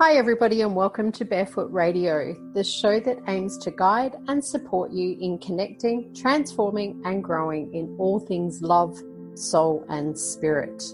Hi, 0.00 0.14
everybody, 0.14 0.60
and 0.60 0.76
welcome 0.76 1.10
to 1.10 1.24
Barefoot 1.24 1.72
Radio, 1.72 2.32
the 2.54 2.62
show 2.62 3.00
that 3.00 3.18
aims 3.26 3.58
to 3.58 3.72
guide 3.72 4.14
and 4.28 4.44
support 4.44 4.92
you 4.92 5.18
in 5.20 5.38
connecting, 5.38 6.14
transforming, 6.14 7.02
and 7.04 7.24
growing 7.24 7.74
in 7.74 7.96
all 7.98 8.20
things 8.20 8.62
love, 8.62 8.96
soul, 9.34 9.84
and 9.88 10.16
spirit. 10.16 10.84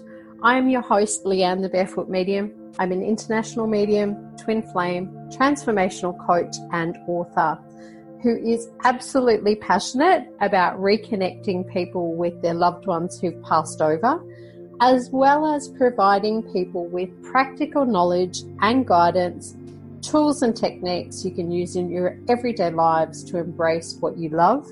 I 0.41 0.57
am 0.57 0.69
your 0.69 0.81
host, 0.81 1.23
Leanne, 1.23 1.61
the 1.61 1.69
Barefoot 1.69 2.09
Medium. 2.09 2.51
I'm 2.79 2.91
an 2.91 3.03
international 3.03 3.67
medium, 3.67 4.35
twin 4.37 4.63
flame, 4.63 5.11
transformational 5.29 6.17
coach, 6.25 6.55
and 6.71 6.97
author 7.07 7.59
who 8.23 8.35
is 8.37 8.69
absolutely 8.85 9.55
passionate 9.55 10.27
about 10.41 10.79
reconnecting 10.79 11.71
people 11.71 12.15
with 12.15 12.41
their 12.41 12.55
loved 12.55 12.87
ones 12.87 13.19
who've 13.21 13.39
passed 13.43 13.81
over 13.81 14.19
as 14.81 15.09
well 15.11 15.45
as 15.53 15.69
providing 15.69 16.43
people 16.51 16.85
with 16.85 17.09
practical 17.23 17.85
knowledge 17.85 18.43
and 18.61 18.85
guidance, 18.85 19.55
tools 20.01 20.41
and 20.41 20.55
techniques 20.55 21.23
you 21.23 21.31
can 21.31 21.51
use 21.51 21.75
in 21.75 21.89
your 21.89 22.17
everyday 22.27 22.69
lives 22.69 23.23
to 23.23 23.37
embrace 23.37 23.97
what 23.99 24.17
you 24.17 24.29
love 24.29 24.69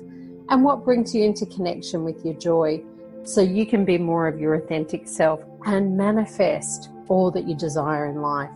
and 0.50 0.62
what 0.62 0.84
brings 0.84 1.14
you 1.14 1.24
into 1.24 1.46
connection 1.46 2.04
with 2.04 2.24
your 2.24 2.34
joy 2.34 2.82
so 3.22 3.40
you 3.40 3.64
can 3.66 3.84
be 3.84 3.96
more 3.96 4.28
of 4.28 4.38
your 4.38 4.54
authentic 4.54 5.08
self 5.08 5.40
and 5.64 5.96
manifest 5.96 6.90
all 7.08 7.30
that 7.30 7.48
you 7.48 7.54
desire 7.54 8.06
in 8.06 8.20
life. 8.20 8.50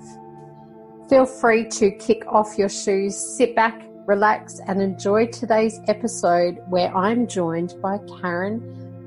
Feel 1.09 1.25
free 1.25 1.67
to 1.71 1.91
kick 1.93 2.23
off 2.27 2.59
your 2.59 2.69
shoes, 2.69 3.17
sit 3.17 3.57
back, 3.57 3.83
relax, 4.07 4.61
and 4.67 4.83
enjoy 4.83 5.27
today's 5.27 5.81
episode 5.89 6.59
where 6.69 6.95
I'm 6.95 7.27
joined 7.27 7.75
by 7.81 7.99
Karen 8.21 8.61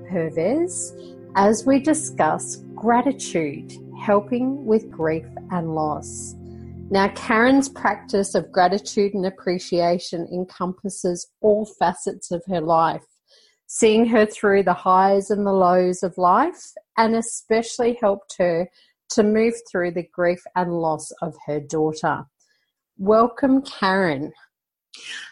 Purves 0.09 0.93
as 1.35 1.65
we 1.65 1.79
discuss 1.79 2.57
gratitude, 2.75 3.71
helping 4.01 4.65
with 4.65 4.91
grief 4.91 5.25
and 5.51 5.73
loss. 5.73 6.35
Now, 6.89 7.07
Karen's 7.09 7.69
practice 7.69 8.35
of 8.35 8.51
gratitude 8.51 9.13
and 9.13 9.25
appreciation 9.25 10.27
encompasses 10.31 11.27
all 11.39 11.65
facets 11.65 12.31
of 12.31 12.43
her 12.47 12.59
life, 12.59 13.05
seeing 13.67 14.05
her 14.07 14.25
through 14.25 14.63
the 14.63 14.73
highs 14.73 15.29
and 15.29 15.47
the 15.47 15.53
lows 15.53 16.03
of 16.03 16.17
life, 16.17 16.61
and 16.97 17.15
especially 17.15 17.97
helped 18.01 18.35
her 18.37 18.67
to 19.11 19.23
move 19.23 19.53
through 19.71 19.91
the 19.91 20.07
grief 20.13 20.41
and 20.55 20.73
loss 20.73 21.11
of 21.21 21.33
her 21.45 21.61
daughter. 21.61 22.25
Welcome, 22.97 23.61
Karen. 23.61 24.33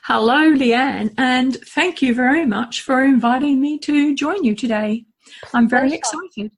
Hello, 0.03 0.53
Leanne, 0.53 1.13
and 1.17 1.58
thank 1.58 2.02
you 2.02 2.16
very 2.16 2.45
much 2.45 2.81
for 2.81 3.03
inviting 3.03 3.59
me 3.59 3.78
to 3.80 4.16
join 4.16 4.45
you 4.45 4.56
today. 4.56 5.06
I'm 5.53 5.69
very 5.69 5.94
excited. 5.94 6.52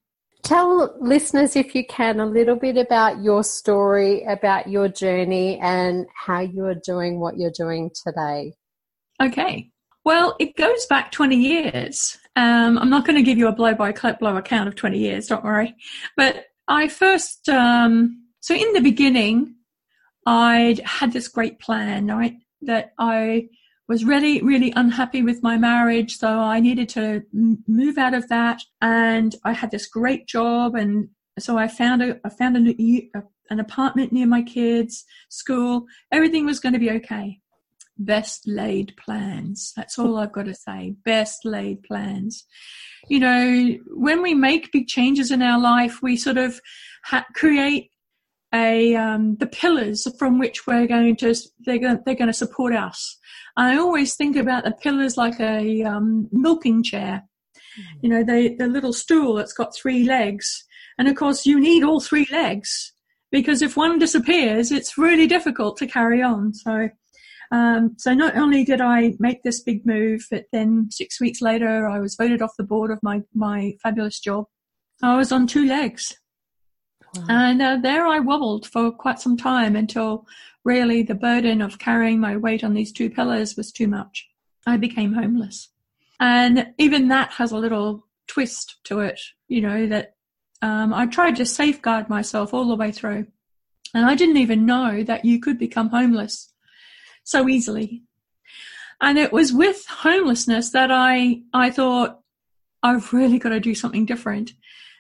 Tell 0.44 0.96
listeners, 1.00 1.56
if 1.56 1.76
you 1.76 1.86
can, 1.86 2.20
a 2.20 2.26
little 2.26 2.56
bit 2.56 2.78
about 2.78 3.22
your 3.22 3.44
story, 3.44 4.24
about 4.24 4.68
your 4.68 4.88
journey, 4.88 5.60
and 5.60 6.08
how 6.16 6.40
you're 6.40 6.76
doing 6.76 7.20
what 7.20 7.38
you're 7.38 7.52
doing 7.52 7.92
today. 7.94 8.54
Okay. 9.22 9.70
Well, 10.04 10.36
it 10.40 10.56
goes 10.56 10.86
back 10.88 11.12
20 11.12 11.36
years. 11.36 12.18
Um, 12.36 12.80
I'm 12.80 12.90
not 12.90 13.06
going 13.06 13.18
to 13.18 13.24
give 13.24 13.38
you 13.38 13.48
a 13.48 13.52
blow 13.52 13.76
by 13.76 13.92
blow 13.92 14.38
account 14.38 14.68
of 14.68 14.76
20 14.76 14.98
years, 14.98 15.28
don't 15.28 15.44
worry. 15.44 15.76
But 16.18 16.46
I 16.68 16.88
first, 16.88 17.48
um, 17.50 18.26
so 18.40 18.56
in 18.56 18.74
the 18.74 18.82
beginning, 18.82 19.56
I'd 20.26 20.80
had 20.80 21.14
this 21.14 21.28
great 21.28 21.60
plan, 21.60 22.08
right? 22.08 22.36
That 22.62 22.94
I 22.98 23.50
was 23.92 24.06
really, 24.06 24.42
really 24.42 24.72
unhappy 24.78 25.22
with 25.22 25.44
my 25.44 25.58
marriage. 25.58 26.18
So 26.18 26.30
I 26.30 26.62
needed 26.62 26.88
to 26.90 27.24
move 27.34 27.98
out 27.98 28.14
of 28.14 28.30
that. 28.30 28.62
And 28.80 29.36
I 29.44 29.52
had 29.52 29.70
this 29.70 29.86
great 29.86 30.28
job. 30.28 30.76
And 30.76 31.10
so 31.38 31.58
I 31.58 31.68
found 31.68 32.02
a, 32.02 32.18
I 32.24 32.30
found 32.30 32.56
a, 32.56 32.72
a, 33.14 33.24
an 33.50 33.60
apartment 33.60 34.14
near 34.14 34.28
my 34.28 34.44
kids' 34.44 35.04
school. 35.28 35.88
Everything 36.10 36.46
was 36.46 36.62
going 36.62 36.72
to 36.72 36.80
be 36.80 36.90
okay. 36.90 37.42
Best 37.98 38.48
laid 38.48 38.96
plans. 38.96 39.74
That's 39.76 40.00
all 40.00 40.18
I've 40.18 40.32
got 40.32 40.46
to 40.46 40.56
say. 40.56 40.96
Best 41.04 41.44
laid 41.44 41.84
plans. 41.84 42.46
You 43.10 43.20
know, 43.20 43.78
when 43.88 44.22
we 44.22 44.34
make 44.34 44.72
big 44.72 44.88
changes 44.88 45.32
in 45.32 45.42
our 45.42 45.60
life, 45.60 46.02
we 46.02 46.16
sort 46.16 46.38
of 46.38 46.62
ha- 47.04 47.26
create 47.36 47.92
a 48.54 48.96
um, 48.96 49.36
the 49.36 49.48
pillars 49.48 50.08
from 50.18 50.40
which 50.40 50.66
we're 50.66 50.88
going 50.88 51.18
to 51.18 51.36
they're 51.66 51.78
going, 51.78 52.00
they're 52.06 52.16
going 52.16 52.28
to 52.28 52.34
support 52.34 52.74
us 52.74 53.18
I 53.58 53.78
always 53.78 54.16
think 54.16 54.36
about 54.36 54.64
the 54.64 54.72
pillars 54.72 55.18
like 55.18 55.40
a 55.40 55.84
um, 55.84 56.28
milking 56.32 56.84
chair. 56.84 57.24
You 58.02 58.10
know, 58.10 58.24
the, 58.24 58.56
the 58.58 58.68
little 58.68 58.94
stool 58.94 59.36
that's 59.36 59.54
got 59.54 59.76
three 59.76 60.04
legs. 60.04 60.66
And 60.98 61.08
of 61.08 61.16
course, 61.16 61.46
you 61.46 61.60
need 61.60 61.84
all 61.84 62.00
three 62.00 62.28
legs 62.32 62.94
because 63.32 63.62
if 63.62 63.78
one 63.78 63.98
disappears, 63.98 64.72
it's 64.72 64.98
really 64.98 65.26
difficult 65.26 65.78
to 65.78 65.88
carry 65.88 66.22
on. 66.22 66.54
So, 66.54 66.90
um, 67.52 67.96
so 67.98 68.14
not 68.14 68.36
only 68.36 68.64
did 68.64 68.82
I 68.82 69.14
make 69.20 69.44
this 69.44 69.62
big 69.62 69.86
move, 69.86 70.26
but 70.30 70.46
then 70.52 70.90
six 70.92 71.20
weeks 71.20 71.42
later, 71.42 71.88
I 71.88 72.00
was 72.00 72.16
voted 72.16 72.42
off 72.42 72.58
the 72.58 72.64
board 72.64 72.92
of 72.92 73.00
my, 73.02 73.22
my 73.34 73.74
fabulous 73.82 74.20
job. 74.20 74.46
I 75.02 75.16
was 75.16 75.32
on 75.32 75.48
two 75.48 75.66
legs. 75.66 76.14
Wow. 77.16 77.26
And 77.30 77.62
uh, 77.62 77.78
there 77.82 78.06
I 78.06 78.20
wobbled 78.20 78.68
for 78.68 78.92
quite 78.92 79.20
some 79.20 79.38
time 79.38 79.76
until 79.76 80.26
really 80.64 81.04
the 81.04 81.16
burden 81.16 81.62
of 81.62 81.80
carrying 81.80 82.20
my 82.20 82.38
weight 82.38 82.64
on 82.64 82.74
these 82.74 82.92
two 82.92 83.10
pillars 83.10 83.56
was 83.56 83.72
too 83.72 83.88
much. 83.88 84.30
I 84.66 84.78
became 84.78 85.14
homeless. 85.14 85.70
And 86.20 86.74
even 86.78 87.08
that 87.08 87.32
has 87.34 87.52
a 87.52 87.58
little 87.58 88.08
twist 88.28 88.78
to 88.86 89.00
it, 89.00 89.20
you 89.48 89.62
know, 89.62 89.88
that 89.88 90.16
um, 90.62 90.94
I 90.94 91.08
tried 91.08 91.36
to 91.38 91.46
safeguard 91.46 92.10
myself 92.10 92.54
all 92.54 92.68
the 92.68 92.76
way 92.76 92.92
through. 92.92 93.28
And 93.94 94.06
I 94.06 94.16
didn't 94.16 94.38
even 94.38 94.66
know 94.66 95.04
that 95.04 95.26
you 95.26 95.40
could 95.40 95.58
become 95.58 95.90
homeless 95.90 96.54
so 97.24 97.50
easily. 97.50 98.04
And 99.02 99.18
it 99.18 99.34
was 99.34 99.52
with 99.52 99.86
homelessness 99.88 100.70
that 100.70 100.92
I, 100.92 101.42
I 101.54 101.72
thought, 101.72 102.20
I've 102.84 103.14
really 103.14 103.40
got 103.40 103.50
to 103.50 103.60
do 103.60 103.76
something 103.76 104.06
different. 104.06 104.54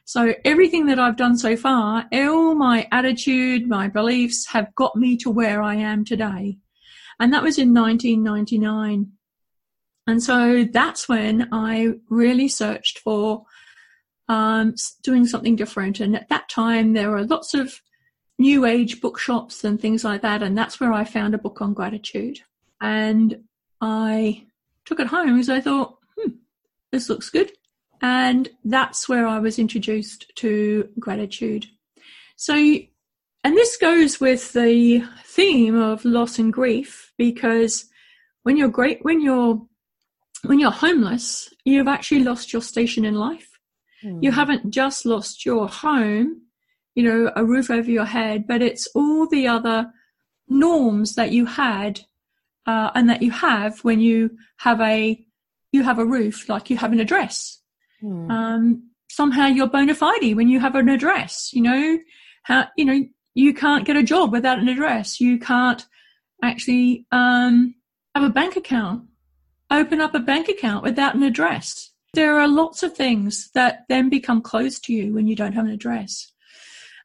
So 0.05 0.33
everything 0.43 0.87
that 0.87 0.99
I've 0.99 1.15
done 1.15 1.37
so 1.37 1.55
far, 1.55 2.05
all 2.11 2.55
my 2.55 2.87
attitude, 2.91 3.67
my 3.67 3.87
beliefs 3.87 4.47
have 4.47 4.73
got 4.75 4.95
me 4.95 5.15
to 5.17 5.29
where 5.29 5.61
I 5.61 5.75
am 5.75 6.03
today. 6.03 6.57
And 7.19 7.33
that 7.33 7.43
was 7.43 7.57
in 7.57 7.73
1999. 7.73 9.11
And 10.07 10.23
so 10.23 10.65
that's 10.65 11.07
when 11.07 11.47
I 11.51 11.93
really 12.09 12.47
searched 12.47 12.99
for 12.99 13.45
um, 14.27 14.75
doing 15.03 15.27
something 15.27 15.55
different. 15.55 15.99
And 15.99 16.15
at 16.15 16.29
that 16.29 16.49
time, 16.49 16.93
there 16.93 17.11
were 17.11 17.23
lots 17.23 17.53
of 17.53 17.79
new 18.39 18.65
age 18.65 19.01
bookshops 19.01 19.63
and 19.63 19.79
things 19.79 20.03
like 20.03 20.23
that. 20.23 20.41
And 20.41 20.57
that's 20.57 20.79
where 20.79 20.91
I 20.91 21.03
found 21.03 21.35
a 21.35 21.37
book 21.37 21.61
on 21.61 21.73
gratitude. 21.73 22.39
And 22.81 23.43
I 23.79 24.47
took 24.85 24.99
it 24.99 25.07
home 25.07 25.35
because 25.35 25.49
I 25.49 25.61
thought, 25.61 25.97
hmm, 26.17 26.31
this 26.91 27.07
looks 27.07 27.29
good. 27.29 27.51
And 28.01 28.49
that's 28.63 29.07
where 29.07 29.27
I 29.27 29.39
was 29.39 29.59
introduced 29.59 30.31
to 30.37 30.89
gratitude. 30.99 31.67
So, 32.35 32.55
and 32.55 33.55
this 33.55 33.77
goes 33.77 34.19
with 34.19 34.53
the 34.53 35.03
theme 35.25 35.75
of 35.75 36.03
loss 36.03 36.39
and 36.39 36.51
grief 36.51 37.13
because 37.17 37.85
when 38.43 38.57
you're 38.57 38.69
great, 38.69 38.99
when 39.03 39.21
you're, 39.21 39.61
when 40.43 40.59
you're 40.59 40.71
homeless, 40.71 41.53
you've 41.63 41.87
actually 41.87 42.23
lost 42.23 42.51
your 42.51 42.63
station 42.63 43.05
in 43.05 43.15
life. 43.15 43.59
Mm. 44.03 44.23
You 44.23 44.31
haven't 44.31 44.71
just 44.71 45.05
lost 45.05 45.45
your 45.45 45.67
home, 45.67 46.41
you 46.95 47.03
know, 47.03 47.31
a 47.35 47.45
roof 47.45 47.69
over 47.69 47.89
your 47.89 48.05
head, 48.05 48.47
but 48.47 48.63
it's 48.63 48.87
all 48.95 49.27
the 49.27 49.47
other 49.47 49.91
norms 50.49 51.15
that 51.15 51.31
you 51.31 51.45
had 51.45 52.01
uh, 52.65 52.91
and 52.95 53.09
that 53.09 53.21
you 53.21 53.31
have 53.31 53.79
when 53.79 53.99
you 53.99 54.31
have 54.57 54.81
a 54.81 55.23
you 55.71 55.83
have 55.83 55.99
a 55.99 56.05
roof, 56.05 56.49
like 56.49 56.69
you 56.69 56.77
have 56.77 56.91
an 56.91 56.99
address. 56.99 57.60
Mm. 58.03 58.29
Um, 58.31 58.91
somehow 59.09 59.47
you're 59.47 59.67
bona 59.67 59.95
fide 59.95 60.35
when 60.35 60.49
you 60.49 60.59
have 60.59 60.75
an 60.75 60.89
address. 60.89 61.51
You 61.53 61.61
know 61.61 61.99
how 62.43 62.67
you 62.75 62.85
know 62.85 63.03
you 63.33 63.53
can't 63.53 63.85
get 63.85 63.95
a 63.95 64.03
job 64.03 64.31
without 64.31 64.59
an 64.59 64.69
address. 64.69 65.19
You 65.19 65.39
can't 65.39 65.85
actually 66.43 67.05
um, 67.11 67.75
have 68.15 68.23
a 68.23 68.29
bank 68.29 68.55
account, 68.55 69.03
open 69.69 70.01
up 70.01 70.15
a 70.15 70.19
bank 70.19 70.49
account 70.49 70.83
without 70.83 71.15
an 71.15 71.23
address. 71.23 71.91
There 72.13 72.39
are 72.39 72.47
lots 72.47 72.83
of 72.83 72.95
things 72.95 73.51
that 73.53 73.85
then 73.87 74.09
become 74.09 74.41
closed 74.41 74.83
to 74.85 74.93
you 74.93 75.13
when 75.13 75.27
you 75.27 75.35
don't 75.35 75.53
have 75.53 75.65
an 75.65 75.71
address. 75.71 76.31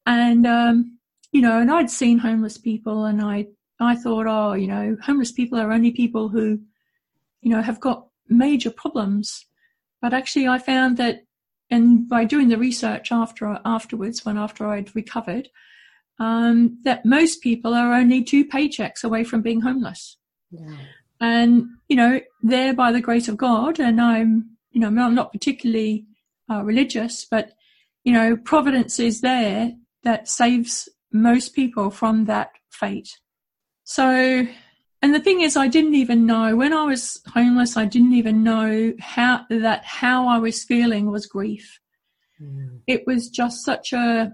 And 0.05 0.47
um, 0.47 0.99
you 1.33 1.41
know, 1.41 1.61
and 1.61 1.71
I'd 1.71 1.91
seen 1.91 2.19
homeless 2.19 2.59
people, 2.59 3.05
and 3.05 3.21
I 3.21 3.47
I 3.81 3.97
thought, 3.97 4.27
oh, 4.27 4.55
you 4.55 4.67
know, 4.67 4.97
homeless 5.03 5.33
people 5.33 5.59
are 5.59 5.73
only 5.73 5.91
people 5.91 6.29
who, 6.29 6.61
you 7.41 7.51
know, 7.51 7.63
have 7.63 7.81
got 7.81 8.07
major 8.29 8.71
problems 8.71 9.45
but 10.07 10.15
actually, 10.15 10.47
I 10.47 10.61
found 10.61 10.99
that, 10.99 11.25
and 11.69 12.09
by 12.09 12.25
doing 12.25 12.47
the 12.47 12.57
research 12.57 13.11
after 13.11 13.59
afterwards, 13.65 14.25
when 14.25 14.39
after 14.39 14.65
I'd 14.69 14.95
recovered, 14.95 15.49
um, 16.21 16.79
that 16.85 17.05
most 17.05 17.43
people 17.43 17.75
are 17.75 17.93
only 17.93 18.23
two 18.23 18.45
paychecks 18.45 19.03
away 19.03 19.25
from 19.25 19.43
being 19.43 19.63
homeless. 19.63 20.17
Yeah. 20.53 20.77
And 21.21 21.65
you 21.89 21.97
know, 21.97 22.21
they're 22.41 22.73
by 22.73 22.93
the 22.93 23.01
grace 23.01 23.27
of 23.27 23.37
God, 23.37 23.81
and 23.81 24.01
I'm, 24.01 24.51
you 24.71 24.81
know, 24.81 24.87
I'm 24.87 25.17
not 25.17 25.33
particularly 25.33 26.07
uh, 26.49 26.63
religious, 26.63 27.27
but 27.29 27.55
you 28.05 28.13
know, 28.13 28.37
providence 28.37 29.01
is 29.01 29.23
there 29.23 29.73
that 30.05 30.29
saves 30.29 30.89
most 31.13 31.53
people 31.53 31.91
from 31.91 32.27
that 32.27 32.51
fate. 32.71 33.11
So, 33.83 34.47
and 35.03 35.15
the 35.15 35.21
thing 35.21 35.41
is, 35.41 35.57
I 35.57 35.69
didn't 35.69 35.95
even 35.95 36.27
know 36.27 36.57
when 36.57 36.73
I 36.73 36.85
was 36.85 37.21
homeless, 37.33 37.77
I 37.77 37.85
didn't 37.85 38.15
even 38.15 38.43
know 38.43 38.93
how 38.99 39.45
that 39.51 39.85
how 39.85 40.27
I 40.29 40.39
was 40.39 40.65
feeling 40.65 41.11
was 41.11 41.27
grief. 41.27 41.81
Mm. 42.41 42.81
It 42.87 43.07
was 43.07 43.29
just 43.29 43.65
such 43.65 43.93
a, 43.93 44.33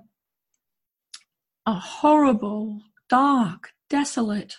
a 1.66 1.74
horrible, 1.74 2.80
dark, 3.08 3.70
desolate 3.90 4.56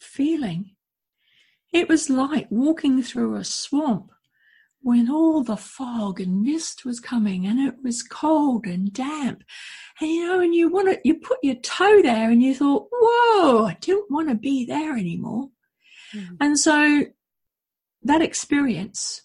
feeling. 0.00 0.72
It 1.72 1.88
was 1.88 2.10
like 2.10 2.46
walking 2.50 3.02
through 3.02 3.36
a 3.36 3.44
swamp 3.44 4.12
when 4.88 5.10
all 5.10 5.42
the 5.42 5.54
fog 5.54 6.18
and 6.18 6.40
mist 6.40 6.86
was 6.86 6.98
coming 6.98 7.44
and 7.46 7.60
it 7.60 7.74
was 7.84 8.02
cold 8.02 8.64
and 8.64 8.90
damp. 8.90 9.44
And 10.00 10.08
you 10.08 10.26
know, 10.26 10.40
and 10.40 10.54
you 10.54 10.70
want 10.70 10.88
to, 10.88 10.98
you 11.04 11.16
put 11.16 11.36
your 11.42 11.56
toe 11.56 12.00
there 12.00 12.30
and 12.30 12.42
you 12.42 12.54
thought, 12.54 12.88
whoa, 12.90 13.66
I 13.66 13.76
didn't 13.82 14.10
want 14.10 14.30
to 14.30 14.34
be 14.34 14.64
there 14.64 14.96
anymore. 14.96 15.50
Mm. 16.16 16.38
And 16.40 16.58
so 16.58 17.04
that 18.04 18.22
experience 18.22 19.20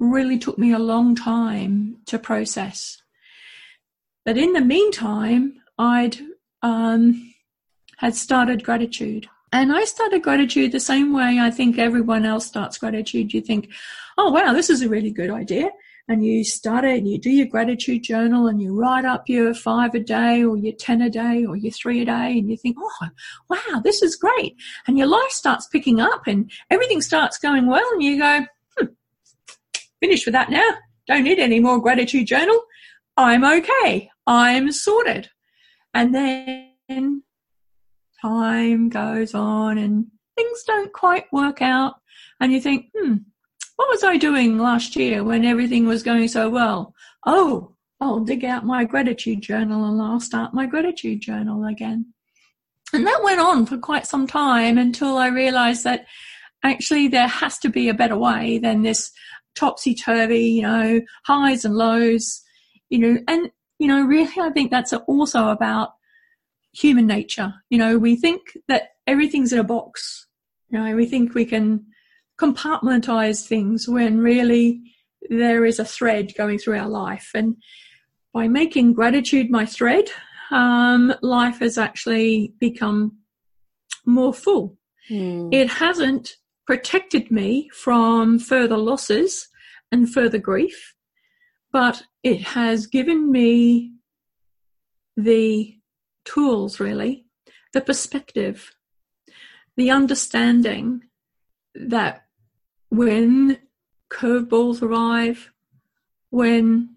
really 0.00 0.36
took 0.36 0.58
me 0.58 0.72
a 0.72 0.80
long 0.80 1.14
time 1.14 1.98
to 2.06 2.18
process. 2.18 3.00
But 4.24 4.36
in 4.36 4.52
the 4.52 4.62
meantime, 4.62 5.60
I'd 5.78 6.18
um, 6.60 7.32
had 7.98 8.16
started 8.16 8.64
gratitude. 8.64 9.28
And 9.54 9.72
I 9.72 9.84
started 9.84 10.24
gratitude 10.24 10.72
the 10.72 10.80
same 10.80 11.12
way 11.12 11.38
I 11.38 11.48
think 11.48 11.78
everyone 11.78 12.26
else 12.26 12.44
starts 12.44 12.76
gratitude. 12.76 13.32
You 13.32 13.40
think, 13.40 13.70
oh, 14.18 14.32
wow, 14.32 14.52
this 14.52 14.68
is 14.68 14.82
a 14.82 14.88
really 14.88 15.12
good 15.12 15.30
idea. 15.30 15.70
And 16.08 16.26
you 16.26 16.42
start 16.42 16.84
it 16.84 16.98
and 16.98 17.08
you 17.08 17.18
do 17.18 17.30
your 17.30 17.46
gratitude 17.46 18.02
journal 18.02 18.48
and 18.48 18.60
you 18.60 18.76
write 18.76 19.04
up 19.04 19.28
your 19.28 19.54
five 19.54 19.94
a 19.94 20.00
day 20.00 20.42
or 20.42 20.56
your 20.56 20.72
10 20.72 21.02
a 21.02 21.08
day 21.08 21.44
or 21.44 21.54
your 21.54 21.70
three 21.70 22.02
a 22.02 22.04
day. 22.04 22.36
And 22.36 22.50
you 22.50 22.56
think, 22.56 22.78
oh, 22.80 23.08
wow, 23.48 23.80
this 23.84 24.02
is 24.02 24.16
great. 24.16 24.56
And 24.88 24.98
your 24.98 25.06
life 25.06 25.30
starts 25.30 25.68
picking 25.68 26.00
up 26.00 26.26
and 26.26 26.50
everything 26.68 27.00
starts 27.00 27.38
going 27.38 27.68
well. 27.68 27.88
And 27.92 28.02
you 28.02 28.18
go, 28.18 28.44
hmm, 28.76 28.86
finished 30.00 30.26
with 30.26 30.32
that 30.32 30.50
now. 30.50 30.68
Don't 31.06 31.22
need 31.22 31.38
any 31.38 31.60
more 31.60 31.80
gratitude 31.80 32.26
journal. 32.26 32.60
I'm 33.16 33.44
okay. 33.44 34.10
I'm 34.26 34.72
sorted. 34.72 35.30
And 35.94 36.12
then 36.12 37.22
time 38.24 38.88
goes 38.88 39.34
on 39.34 39.76
and 39.76 40.06
things 40.34 40.62
don't 40.66 40.92
quite 40.92 41.30
work 41.30 41.60
out 41.60 41.94
and 42.40 42.52
you 42.52 42.60
think, 42.60 42.86
hmm, 42.96 43.16
what 43.76 43.88
was 43.90 44.02
I 44.02 44.16
doing 44.16 44.58
last 44.58 44.96
year 44.96 45.22
when 45.22 45.44
everything 45.44 45.86
was 45.86 46.02
going 46.02 46.28
so 46.28 46.48
well? 46.48 46.94
Oh, 47.26 47.74
I'll 48.00 48.20
dig 48.20 48.44
out 48.44 48.64
my 48.64 48.84
gratitude 48.84 49.42
journal 49.42 49.84
and 49.84 50.00
I'll 50.00 50.20
start 50.20 50.54
my 50.54 50.66
gratitude 50.66 51.20
journal 51.20 51.66
again. 51.66 52.06
And 52.94 53.06
that 53.06 53.22
went 53.22 53.40
on 53.40 53.66
for 53.66 53.76
quite 53.76 54.06
some 54.06 54.26
time 54.26 54.78
until 54.78 55.18
I 55.18 55.28
realized 55.28 55.84
that 55.84 56.06
actually 56.62 57.08
there 57.08 57.28
has 57.28 57.58
to 57.58 57.68
be 57.68 57.88
a 57.88 57.94
better 57.94 58.16
way 58.16 58.58
than 58.58 58.82
this 58.82 59.10
topsy 59.54 59.94
turvy, 59.94 60.46
you 60.46 60.62
know, 60.62 61.00
highs 61.26 61.64
and 61.64 61.74
lows, 61.74 62.42
you 62.88 62.98
know, 62.98 63.18
and, 63.28 63.50
you 63.78 63.86
know, 63.86 64.02
really 64.02 64.32
I 64.40 64.50
think 64.50 64.70
that's 64.70 64.92
also 64.92 65.48
about 65.48 65.93
human 66.74 67.06
nature. 67.06 67.54
You 67.70 67.78
know, 67.78 67.98
we 67.98 68.16
think 68.16 68.56
that 68.68 68.90
everything's 69.06 69.52
in 69.52 69.58
a 69.58 69.64
box. 69.64 70.26
You 70.68 70.78
know, 70.78 70.96
we 70.96 71.06
think 71.06 71.34
we 71.34 71.44
can 71.44 71.86
compartmentalize 72.38 73.46
things 73.46 73.88
when 73.88 74.18
really 74.18 74.82
there 75.30 75.64
is 75.64 75.78
a 75.78 75.84
thread 75.84 76.32
going 76.36 76.58
through 76.58 76.78
our 76.78 76.88
life. 76.88 77.30
And 77.34 77.56
by 78.32 78.48
making 78.48 78.94
gratitude 78.94 79.50
my 79.50 79.64
thread, 79.64 80.10
um, 80.50 81.14
life 81.22 81.60
has 81.60 81.78
actually 81.78 82.54
become 82.58 83.18
more 84.04 84.34
full. 84.34 84.76
Mm. 85.10 85.52
It 85.52 85.68
hasn't 85.68 86.36
protected 86.66 87.30
me 87.30 87.68
from 87.72 88.38
further 88.38 88.76
losses 88.76 89.48
and 89.92 90.12
further 90.12 90.38
grief, 90.38 90.94
but 91.72 92.02
it 92.22 92.40
has 92.42 92.86
given 92.86 93.30
me 93.30 93.92
the 95.16 95.76
tools, 96.24 96.80
really, 96.80 97.26
the 97.72 97.80
perspective, 97.80 98.74
the 99.76 99.90
understanding 99.90 101.02
that 101.74 102.26
when 102.90 103.58
curveballs 104.10 104.82
arrive, 104.82 105.52
when 106.30 106.90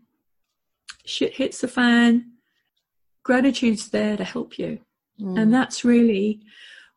shit 1.06 1.34
hits 1.36 1.62
the 1.62 1.68
fan, 1.68 2.32
gratitude's 3.24 3.90
there 3.90 4.18
to 4.18 4.24
help 4.24 4.58
you. 4.60 4.80
Mm. 5.20 5.40
And 5.40 5.54
that's 5.54 5.84
really 5.84 6.42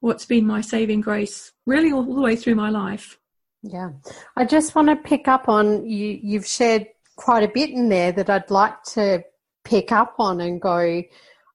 what's 0.00 0.26
been 0.26 0.46
my 0.46 0.60
saving 0.60 1.00
grace, 1.00 1.52
really 1.66 1.92
all 1.92 2.02
the 2.02 2.20
way 2.20 2.36
through 2.36 2.54
my 2.54 2.70
life. 2.70 3.18
Yeah. 3.62 3.90
I 4.36 4.44
just 4.44 4.74
want 4.74 4.88
to 4.88 4.96
pick 4.96 5.28
up 5.28 5.48
on 5.48 5.86
you, 5.86 6.18
you've 6.22 6.46
shared 6.46 6.86
quite 7.16 7.42
a 7.42 7.52
bit 7.52 7.70
in 7.70 7.88
there 7.88 8.12
that 8.12 8.30
I'd 8.30 8.50
like 8.50 8.82
to 8.94 9.22
pick 9.64 9.92
up 9.92 10.14
on 10.18 10.40
and 10.40 10.60
go, 10.60 11.02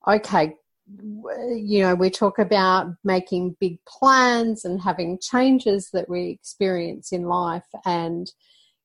okay, 0.07 0.53
you 0.87 1.81
know, 1.81 1.95
we 1.95 2.09
talk 2.09 2.37
about 2.37 2.87
making 3.03 3.57
big 3.59 3.79
plans 3.85 4.65
and 4.65 4.79
having 4.81 5.19
changes 5.19 5.89
that 5.93 6.09
we 6.09 6.29
experience 6.29 7.11
in 7.11 7.23
life. 7.23 7.65
And, 7.85 8.31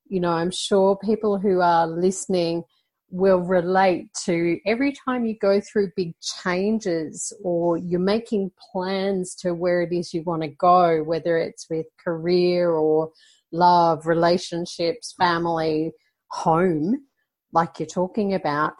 you 0.08 0.20
know, 0.20 0.32
I'm 0.32 0.50
sure 0.50 0.96
people 0.96 1.38
who 1.38 1.60
are 1.60 1.86
listening 1.86 2.64
will 3.10 3.40
relate 3.40 4.06
to 4.24 4.58
every 4.66 4.92
time 4.92 5.26
you 5.26 5.36
go 5.40 5.60
through 5.60 5.90
big 5.96 6.14
changes 6.20 7.32
or 7.42 7.76
you're 7.76 8.00
making 8.00 8.52
plans 8.72 9.34
to 9.34 9.52
where 9.52 9.82
it 9.82 9.92
is 9.92 10.14
you 10.14 10.22
want 10.22 10.42
to 10.42 10.48
go, 10.48 11.02
whether 11.02 11.36
it's 11.36 11.68
with 11.68 11.86
career 12.02 12.70
or 12.70 13.10
love, 13.52 14.06
relationships, 14.06 15.12
family, 15.18 15.92
home, 16.28 17.04
like 17.52 17.80
you're 17.80 17.86
talking 17.86 18.34
about, 18.34 18.74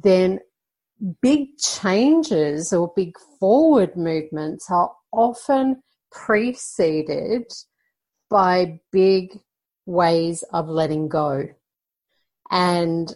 then 0.00 0.38
big 1.20 1.56
changes 1.58 2.72
or 2.72 2.92
big 2.94 3.16
forward 3.40 3.96
movements 3.96 4.70
are 4.70 4.92
often 5.12 5.82
preceded 6.10 7.50
by 8.30 8.80
big 8.92 9.38
ways 9.86 10.44
of 10.52 10.68
letting 10.68 11.08
go. 11.08 11.48
And 12.50 13.12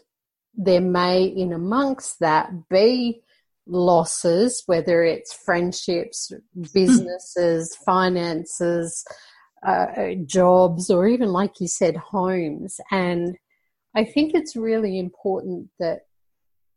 there 0.54 0.80
may, 0.80 1.24
in 1.24 1.52
amongst 1.52 2.20
that, 2.20 2.68
be 2.68 3.22
losses, 3.66 4.62
whether 4.66 5.02
it's 5.02 5.32
friendships, 5.32 6.32
businesses, 6.72 7.76
finances, 7.84 9.04
uh, 9.64 10.14
jobs, 10.24 10.90
or 10.90 11.06
even, 11.08 11.28
like 11.28 11.60
you 11.60 11.68
said, 11.68 11.96
homes. 11.96 12.80
And 12.90 13.36
I 13.94 14.04
think 14.04 14.34
it's 14.34 14.56
really 14.56 14.98
important 14.98 15.68
that 15.78 16.05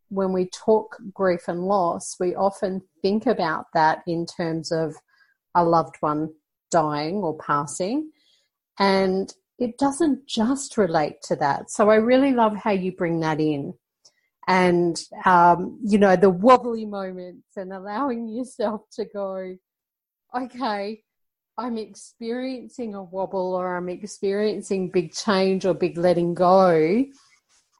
when 0.10 0.34
we 0.34 0.50
talk 0.50 0.98
grief 1.14 1.48
and 1.48 1.64
loss, 1.66 2.16
we 2.20 2.36
often 2.36 2.82
think 3.02 3.26
about 3.26 3.66
that 3.74 4.04
in 4.08 4.26
terms 4.26 4.72
of 4.72 4.96
a 5.56 5.64
loved 5.64 5.96
one 6.00 6.30
dying 6.72 7.16
or 7.18 7.38
passing. 7.38 8.12
And 8.80 9.34
it 9.58 9.78
doesn't 9.78 10.28
just 10.28 10.78
relate 10.78 11.22
to 11.24 11.36
that. 11.38 11.70
So 11.70 11.90
I 11.90 11.96
really 11.96 12.32
love 12.32 12.56
how 12.56 12.72
you 12.72 12.92
bring 12.92 13.20
that 13.22 13.40
in. 13.40 13.74
And, 14.48 15.00
um, 15.26 15.80
you 15.84 15.98
know, 15.98 16.16
the 16.16 16.30
wobbly 16.30 16.86
moments 16.86 17.56
and 17.56 17.72
allowing 17.72 18.28
yourself 18.30 18.82
to 18.94 19.06
go, 19.06 19.58
okay, 20.36 21.04
I'm 21.58 21.78
experiencing 21.78 22.96
a 22.96 23.04
wobble 23.04 23.54
or 23.54 23.76
I'm 23.76 23.90
experiencing 23.90 24.92
big 24.92 25.14
change 25.14 25.66
or 25.66 25.74
big 25.74 25.98
letting 25.98 26.34
go 26.34 27.06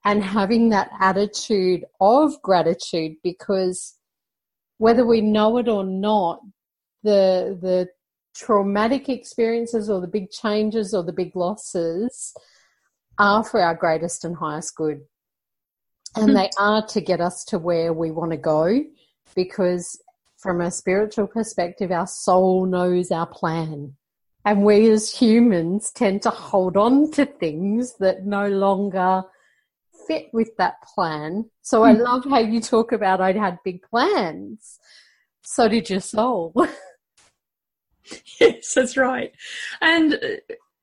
and 0.06 0.24
having 0.24 0.70
that 0.70 0.90
attitude 1.00 1.86
of 2.00 2.42
gratitude 2.42 3.16
because 3.24 3.96
whether 4.78 5.06
we 5.06 5.22
know 5.22 5.58
it 5.58 5.68
or 5.68 5.84
not, 5.84 6.40
the 7.04 7.58
the 7.62 7.88
traumatic 8.36 9.10
experiences 9.10 9.90
or 9.90 10.00
the 10.00 10.08
big 10.08 10.30
changes 10.32 10.94
or 10.94 11.04
the 11.04 11.14
big 11.14 11.36
losses 11.36 12.34
are 13.18 13.44
for 13.44 13.62
our 13.62 13.76
greatest 13.76 14.24
and 14.24 14.38
highest 14.38 14.76
good. 14.76 15.02
And 16.16 16.30
mm-hmm. 16.30 16.36
they 16.36 16.50
are 16.58 16.86
to 16.88 17.02
get 17.02 17.20
us 17.20 17.44
to 17.46 17.60
where 17.60 17.94
we 17.94 18.12
want 18.12 18.32
to 18.32 18.38
go 18.38 18.84
because 19.36 20.02
from 20.38 20.62
a 20.62 20.72
spiritual 20.72 21.28
perspective, 21.28 21.92
our 21.92 22.08
soul 22.08 22.66
knows 22.66 23.12
our 23.12 23.28
plan. 23.28 23.96
And 24.46 24.64
we 24.64 24.90
as 24.90 25.14
humans 25.14 25.92
tend 25.92 26.22
to 26.22 26.30
hold 26.30 26.78
on 26.78 27.12
to 27.12 27.26
things 27.26 27.98
that 27.98 28.26
no 28.26 28.48
longer 28.48 29.24
fit 30.10 30.30
with 30.34 30.50
that 30.58 30.82
plan. 30.82 31.46
So 31.62 31.84
I 31.84 31.94
hmm. 31.94 32.02
love 32.02 32.26
how 32.26 32.40
you 32.40 32.60
talk 32.60 32.92
about 32.92 33.22
I'd 33.22 33.36
had 33.36 33.60
big 33.64 33.84
plans. 33.84 34.80
So 35.44 35.70
did 35.70 35.90
your 35.90 36.00
soul. 36.00 36.54
yes, 38.40 38.74
that's 38.74 38.98
right. 38.98 39.32
And, 39.82 40.20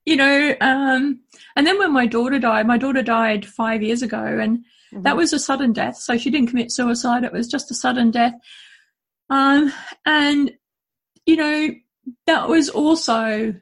you 0.05 0.17
know, 0.17 0.55
um, 0.61 1.21
and 1.57 1.67
then 1.67 1.79
when 1.79 1.93
my 1.93 2.07
daughter 2.07 2.39
died, 2.39 2.67
my 2.67 2.79
daughter 2.79 3.03
died 3.03 3.45
five 3.45 3.83
years 3.83 4.03
ago 4.03 4.23
and 4.23 4.59
mm-hmm. 4.59 5.03
that 5.03 5.17
was 5.17 5.33
a 5.33 5.41
sudden 5.41 5.73
death. 5.73 5.97
So 5.97 6.17
she 6.17 6.31
didn't 6.31 6.49
commit 6.49 6.71
suicide. 6.71 7.25
It 7.25 7.33
was 7.33 7.49
just 7.49 7.71
a 7.73 7.75
sudden 7.75 8.13
death. 8.13 8.35
Um, 9.29 9.73
and, 10.05 10.53
you 11.27 11.37
know, 11.37 11.71
that 12.29 12.49
was 12.49 12.69
also 12.69 13.55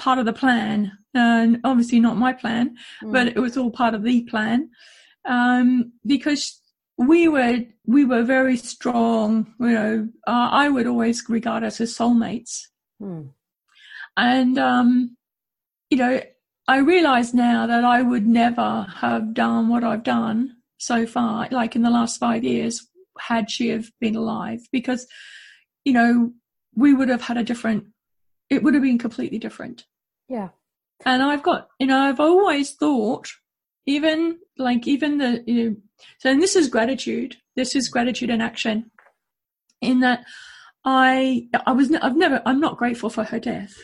part 0.00 0.18
of 0.18 0.26
the 0.26 0.32
plan. 0.32 0.92
And 1.12 1.60
obviously 1.64 1.98
not 2.00 2.16
my 2.16 2.32
plan, 2.32 2.76
mm. 3.02 3.12
but 3.12 3.26
it 3.26 3.40
was 3.40 3.56
all 3.56 3.70
part 3.70 3.94
of 3.94 4.02
the 4.04 4.22
plan. 4.22 4.70
Um, 5.24 5.92
because 6.06 6.60
we 6.96 7.28
were, 7.28 7.58
we 7.84 8.04
were 8.04 8.22
very 8.22 8.56
strong, 8.56 9.54
you 9.58 9.74
know, 9.78 10.08
uh, 10.26 10.48
I 10.62 10.68
would 10.68 10.86
always 10.86 11.24
regard 11.28 11.64
us 11.64 11.80
as 11.80 11.96
soulmates. 11.96 12.68
Mm. 13.02 13.30
And, 14.16 14.58
um, 14.58 15.16
you 15.90 15.98
know, 15.98 16.20
I 16.68 16.78
realize 16.78 17.34
now 17.34 17.66
that 17.66 17.84
I 17.84 18.02
would 18.02 18.26
never 18.26 18.86
have 18.98 19.34
done 19.34 19.68
what 19.68 19.82
I've 19.82 20.04
done 20.04 20.56
so 20.78 21.06
far, 21.06 21.48
like 21.50 21.74
in 21.74 21.82
the 21.82 21.90
last 21.90 22.20
five 22.20 22.44
years, 22.44 22.86
had 23.18 23.50
she 23.50 23.68
have 23.70 23.90
been 24.00 24.14
alive, 24.14 24.60
because, 24.70 25.08
you 25.84 25.92
know, 25.92 26.32
we 26.76 26.94
would 26.94 27.08
have 27.08 27.22
had 27.22 27.36
a 27.36 27.42
different, 27.42 27.86
it 28.48 28.62
would 28.62 28.74
have 28.74 28.82
been 28.84 28.98
completely 28.98 29.38
different. 29.38 29.86
Yeah. 30.30 30.48
And 31.04 31.22
I've 31.22 31.42
got, 31.42 31.68
you 31.78 31.86
know, 31.86 31.98
I've 31.98 32.20
always 32.20 32.72
thought, 32.72 33.28
even 33.84 34.38
like, 34.56 34.86
even 34.86 35.18
the, 35.18 35.42
you 35.46 35.70
know, 35.70 35.76
so 36.18 36.30
and 36.30 36.40
this 36.40 36.56
is 36.56 36.68
gratitude. 36.68 37.36
This 37.56 37.74
is 37.74 37.88
gratitude 37.88 38.30
in 38.30 38.40
action 38.40 38.90
in 39.80 40.00
that 40.00 40.24
I, 40.84 41.48
I 41.66 41.72
was, 41.72 41.92
I've 42.00 42.16
never, 42.16 42.40
I'm 42.46 42.60
not 42.60 42.78
grateful 42.78 43.10
for 43.10 43.24
her 43.24 43.40
death. 43.40 43.74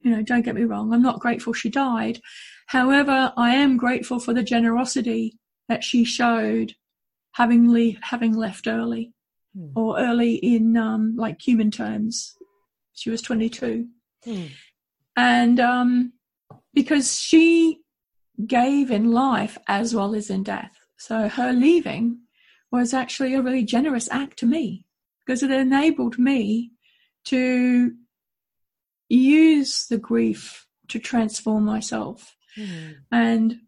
You 0.00 0.12
know, 0.12 0.22
don't 0.22 0.44
get 0.44 0.54
me 0.54 0.62
wrong. 0.62 0.92
I'm 0.92 1.02
not 1.02 1.20
grateful 1.20 1.52
she 1.52 1.68
died. 1.68 2.20
However, 2.66 3.32
I 3.36 3.56
am 3.56 3.76
grateful 3.76 4.20
for 4.20 4.32
the 4.32 4.44
generosity 4.44 5.36
that 5.68 5.82
she 5.82 6.04
showed 6.04 6.74
having 7.32 7.70
le- 7.72 7.98
having 8.02 8.34
left 8.34 8.66
early 8.66 9.12
mm. 9.56 9.72
or 9.74 9.98
early 9.98 10.34
in 10.34 10.76
um, 10.76 11.16
like 11.16 11.40
human 11.40 11.70
terms. 11.70 12.36
She 12.92 13.10
was 13.10 13.22
22. 13.22 13.88
Mm. 14.26 14.50
And 15.18 15.58
um, 15.58 16.12
because 16.72 17.18
she 17.18 17.80
gave 18.46 18.92
in 18.92 19.10
life 19.10 19.58
as 19.66 19.92
well 19.92 20.14
as 20.14 20.30
in 20.30 20.44
death. 20.44 20.78
So 20.96 21.28
her 21.28 21.52
leaving 21.52 22.20
was 22.70 22.94
actually 22.94 23.34
a 23.34 23.42
really 23.42 23.64
generous 23.64 24.08
act 24.12 24.38
to 24.38 24.46
me 24.46 24.84
because 25.26 25.42
it 25.42 25.50
enabled 25.50 26.20
me 26.20 26.70
to 27.24 27.92
use 29.08 29.86
the 29.88 29.98
grief 29.98 30.66
to 30.86 31.00
transform 31.00 31.64
myself. 31.64 32.36
Mm. 32.56 32.94
And, 33.10 33.60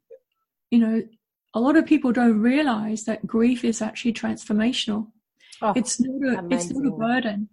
you 0.71 0.79
know, 0.79 1.03
a 1.53 1.61
lot 1.61 1.77
of 1.77 1.85
people 1.85 2.13
don't 2.13 2.41
realize 2.41 3.05
that 3.05 3.27
grief 3.27 3.65
is 3.65 3.83
actually 3.83 4.13
transformational. 4.13 5.09
Oh, 5.61 5.73
it's 5.75 6.01
not 6.01 6.33
a, 6.33 6.39
amazing. 6.39 6.71
it's 6.71 6.79
not 6.79 6.93
a 6.93 6.97
burden. 6.97 7.49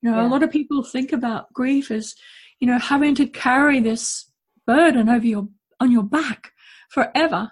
You 0.00 0.10
know, 0.10 0.20
yeah. 0.20 0.26
a 0.26 0.30
lot 0.30 0.42
of 0.42 0.50
people 0.50 0.82
think 0.82 1.12
about 1.12 1.52
grief 1.52 1.90
as, 1.90 2.14
you 2.60 2.66
know, 2.66 2.78
having 2.78 3.14
to 3.16 3.26
carry 3.26 3.80
this 3.80 4.30
burden 4.66 5.08
over 5.08 5.26
your, 5.26 5.48
on 5.80 5.92
your 5.92 6.02
back 6.02 6.52
forever, 6.90 7.50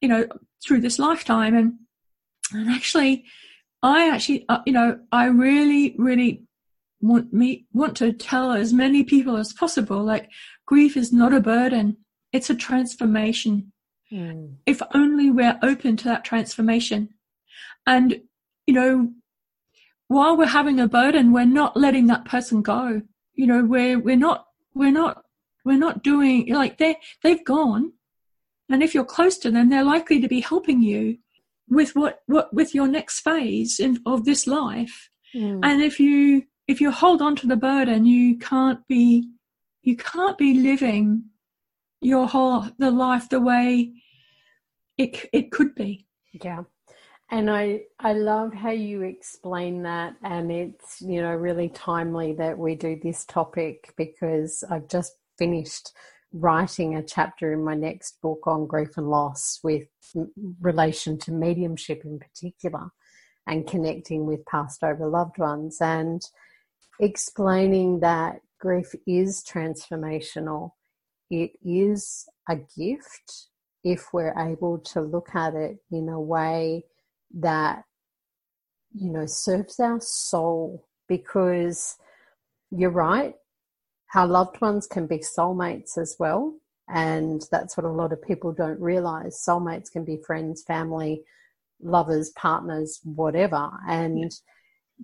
you 0.00 0.08
know, 0.08 0.26
through 0.64 0.80
this 0.80 0.98
lifetime. 0.98 1.56
And, 1.56 1.74
and 2.52 2.70
actually, 2.70 3.24
I 3.82 4.10
actually, 4.10 4.44
uh, 4.48 4.60
you 4.66 4.72
know, 4.72 4.98
I 5.12 5.26
really, 5.26 5.94
really 5.98 6.44
want 7.00 7.32
me, 7.32 7.66
want 7.72 7.96
to 7.98 8.12
tell 8.12 8.52
as 8.52 8.72
many 8.72 9.04
people 9.04 9.36
as 9.36 9.52
possible, 9.52 10.02
like 10.02 10.28
grief 10.66 10.96
is 10.96 11.12
not 11.12 11.32
a 11.32 11.40
burden. 11.40 11.96
It's 12.32 12.50
a 12.50 12.54
transformation. 12.54 13.72
Mm. 14.12 14.56
If 14.66 14.82
only 14.94 15.30
we're 15.30 15.58
open 15.62 15.96
to 15.98 16.04
that 16.04 16.24
transformation. 16.24 17.10
And, 17.86 18.20
you 18.66 18.74
know, 18.74 19.12
while 20.08 20.36
we're 20.36 20.46
having 20.46 20.80
a 20.80 20.88
burden, 20.88 21.32
we're 21.32 21.44
not 21.44 21.76
letting 21.76 22.06
that 22.06 22.24
person 22.24 22.62
go. 22.62 23.02
You 23.38 23.46
know, 23.46 23.64
we're, 23.64 24.00
we're 24.00 24.16
not, 24.16 24.46
we're 24.74 24.90
not, 24.90 25.22
we're 25.64 25.78
not 25.78 26.02
doing, 26.02 26.52
like 26.52 26.76
they, 26.78 26.96
they've 27.22 27.44
gone. 27.44 27.92
And 28.68 28.82
if 28.82 28.94
you're 28.94 29.04
close 29.04 29.38
to 29.38 29.50
them, 29.52 29.70
they're 29.70 29.84
likely 29.84 30.20
to 30.20 30.28
be 30.28 30.40
helping 30.40 30.82
you 30.82 31.18
with 31.68 31.94
what, 31.94 32.20
what, 32.26 32.52
with 32.52 32.74
your 32.74 32.88
next 32.88 33.20
phase 33.20 33.78
in, 33.78 34.00
of 34.04 34.24
this 34.24 34.48
life. 34.48 35.08
Mm. 35.34 35.60
And 35.62 35.80
if 35.80 36.00
you, 36.00 36.42
if 36.66 36.80
you 36.80 36.90
hold 36.90 37.22
on 37.22 37.36
to 37.36 37.46
the 37.46 37.56
burden, 37.56 38.06
you 38.06 38.38
can't 38.38 38.86
be, 38.88 39.30
you 39.82 39.96
can't 39.96 40.36
be 40.36 40.54
living 40.54 41.26
your 42.00 42.26
whole, 42.26 42.66
the 42.78 42.90
life 42.90 43.28
the 43.28 43.40
way 43.40 43.92
it, 44.96 45.30
it 45.32 45.52
could 45.52 45.76
be. 45.76 46.06
Yeah. 46.32 46.64
And 47.30 47.50
I, 47.50 47.82
I 48.00 48.14
love 48.14 48.54
how 48.54 48.70
you 48.70 49.02
explain 49.02 49.82
that. 49.82 50.14
And 50.22 50.50
it's, 50.50 51.00
you 51.02 51.20
know, 51.20 51.34
really 51.34 51.68
timely 51.68 52.32
that 52.34 52.56
we 52.56 52.74
do 52.74 52.98
this 53.02 53.24
topic 53.26 53.92
because 53.96 54.64
I've 54.70 54.88
just 54.88 55.12
finished 55.38 55.92
writing 56.32 56.96
a 56.96 57.02
chapter 57.02 57.52
in 57.52 57.64
my 57.64 57.74
next 57.74 58.20
book 58.22 58.46
on 58.46 58.66
grief 58.66 58.96
and 58.96 59.08
loss 59.08 59.60
with 59.62 59.88
relation 60.60 61.18
to 61.18 61.32
mediumship 61.32 62.02
in 62.04 62.18
particular 62.18 62.88
and 63.46 63.66
connecting 63.66 64.26
with 64.26 64.44
passed 64.46 64.82
over 64.82 65.06
loved 65.06 65.38
ones 65.38 65.78
and 65.80 66.22
explaining 67.00 68.00
that 68.00 68.40
grief 68.58 68.94
is 69.06 69.42
transformational. 69.42 70.72
It 71.30 71.52
is 71.62 72.26
a 72.48 72.56
gift 72.56 73.48
if 73.84 74.12
we're 74.12 74.34
able 74.38 74.78
to 74.78 75.00
look 75.00 75.34
at 75.34 75.54
it 75.54 75.78
in 75.90 76.08
a 76.08 76.20
way 76.20 76.84
that 77.34 77.84
you 78.94 79.10
know 79.10 79.26
serves 79.26 79.78
our 79.80 80.00
soul 80.00 80.86
because 81.08 81.96
you're 82.70 82.90
right 82.90 83.34
our 84.14 84.26
loved 84.26 84.60
ones 84.60 84.86
can 84.86 85.06
be 85.06 85.18
soulmates 85.18 85.98
as 85.98 86.16
well. 86.18 86.54
And 86.88 87.42
that's 87.50 87.76
what 87.76 87.84
a 87.84 87.92
lot 87.92 88.12
of 88.12 88.22
people 88.22 88.52
don't 88.52 88.80
realize. 88.80 89.42
Soulmates 89.46 89.90
can 89.90 90.04
be 90.04 90.18
friends 90.26 90.62
family 90.62 91.24
lovers 91.80 92.30
partners 92.30 93.00
whatever. 93.04 93.70
And 93.86 94.32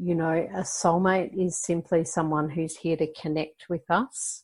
you 0.00 0.14
know 0.14 0.32
a 0.32 0.62
soulmate 0.62 1.38
is 1.38 1.62
simply 1.62 2.04
someone 2.04 2.50
who's 2.50 2.76
here 2.76 2.96
to 2.96 3.12
connect 3.12 3.66
with 3.68 3.88
us 3.90 4.42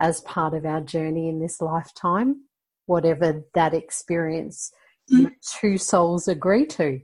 as 0.00 0.20
part 0.22 0.52
of 0.52 0.66
our 0.66 0.80
journey 0.80 1.28
in 1.28 1.40
this 1.40 1.60
lifetime 1.60 2.42
whatever 2.86 3.44
that 3.54 3.72
experience. 3.72 4.70
Mm-hmm. 5.12 5.26
two 5.60 5.76
souls 5.76 6.28
agree 6.28 6.66
to. 6.66 7.00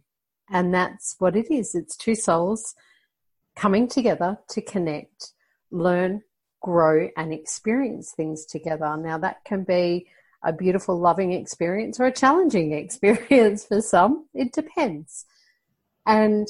And 0.50 0.72
that's 0.74 1.16
what 1.18 1.36
it 1.36 1.50
is. 1.50 1.74
It's 1.74 1.96
two 1.96 2.14
souls 2.14 2.74
coming 3.56 3.88
together 3.88 4.38
to 4.48 4.62
connect, 4.62 5.32
learn, 5.70 6.22
grow, 6.60 7.08
and 7.16 7.32
experience 7.32 8.12
things 8.12 8.46
together. 8.46 8.96
Now, 8.96 9.18
that 9.18 9.44
can 9.44 9.64
be 9.64 10.06
a 10.42 10.52
beautiful, 10.52 10.98
loving 10.98 11.32
experience 11.32 12.00
or 12.00 12.06
a 12.06 12.12
challenging 12.12 12.72
experience 12.84 13.66
for 13.66 13.80
some. 13.80 14.26
It 14.34 14.52
depends. 14.52 15.26
And 16.06 16.48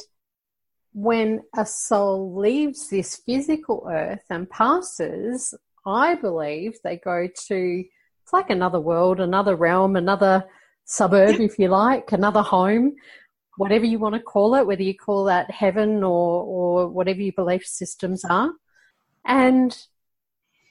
when 0.92 1.42
a 1.56 1.66
soul 1.66 2.34
leaves 2.34 2.88
this 2.88 3.16
physical 3.16 3.86
earth 3.90 4.24
and 4.30 4.48
passes, 4.48 5.54
I 5.86 6.14
believe 6.14 6.78
they 6.82 6.96
go 6.96 7.28
to 7.48 7.84
it's 8.22 8.32
like 8.32 8.50
another 8.50 8.78
world, 8.78 9.18
another 9.18 9.56
realm, 9.56 9.96
another 9.96 10.44
suburb, 10.90 11.40
if 11.40 11.58
you 11.58 11.68
like, 11.68 12.10
another 12.12 12.42
home, 12.42 12.96
whatever 13.56 13.84
you 13.84 13.98
want 13.98 14.14
to 14.16 14.20
call 14.20 14.56
it, 14.56 14.66
whether 14.66 14.82
you 14.82 14.94
call 14.94 15.24
that 15.24 15.50
heaven 15.50 16.02
or, 16.02 16.42
or 16.42 16.88
whatever 16.88 17.20
your 17.20 17.32
belief 17.32 17.64
systems 17.64 18.24
are. 18.24 18.50
And 19.24 19.76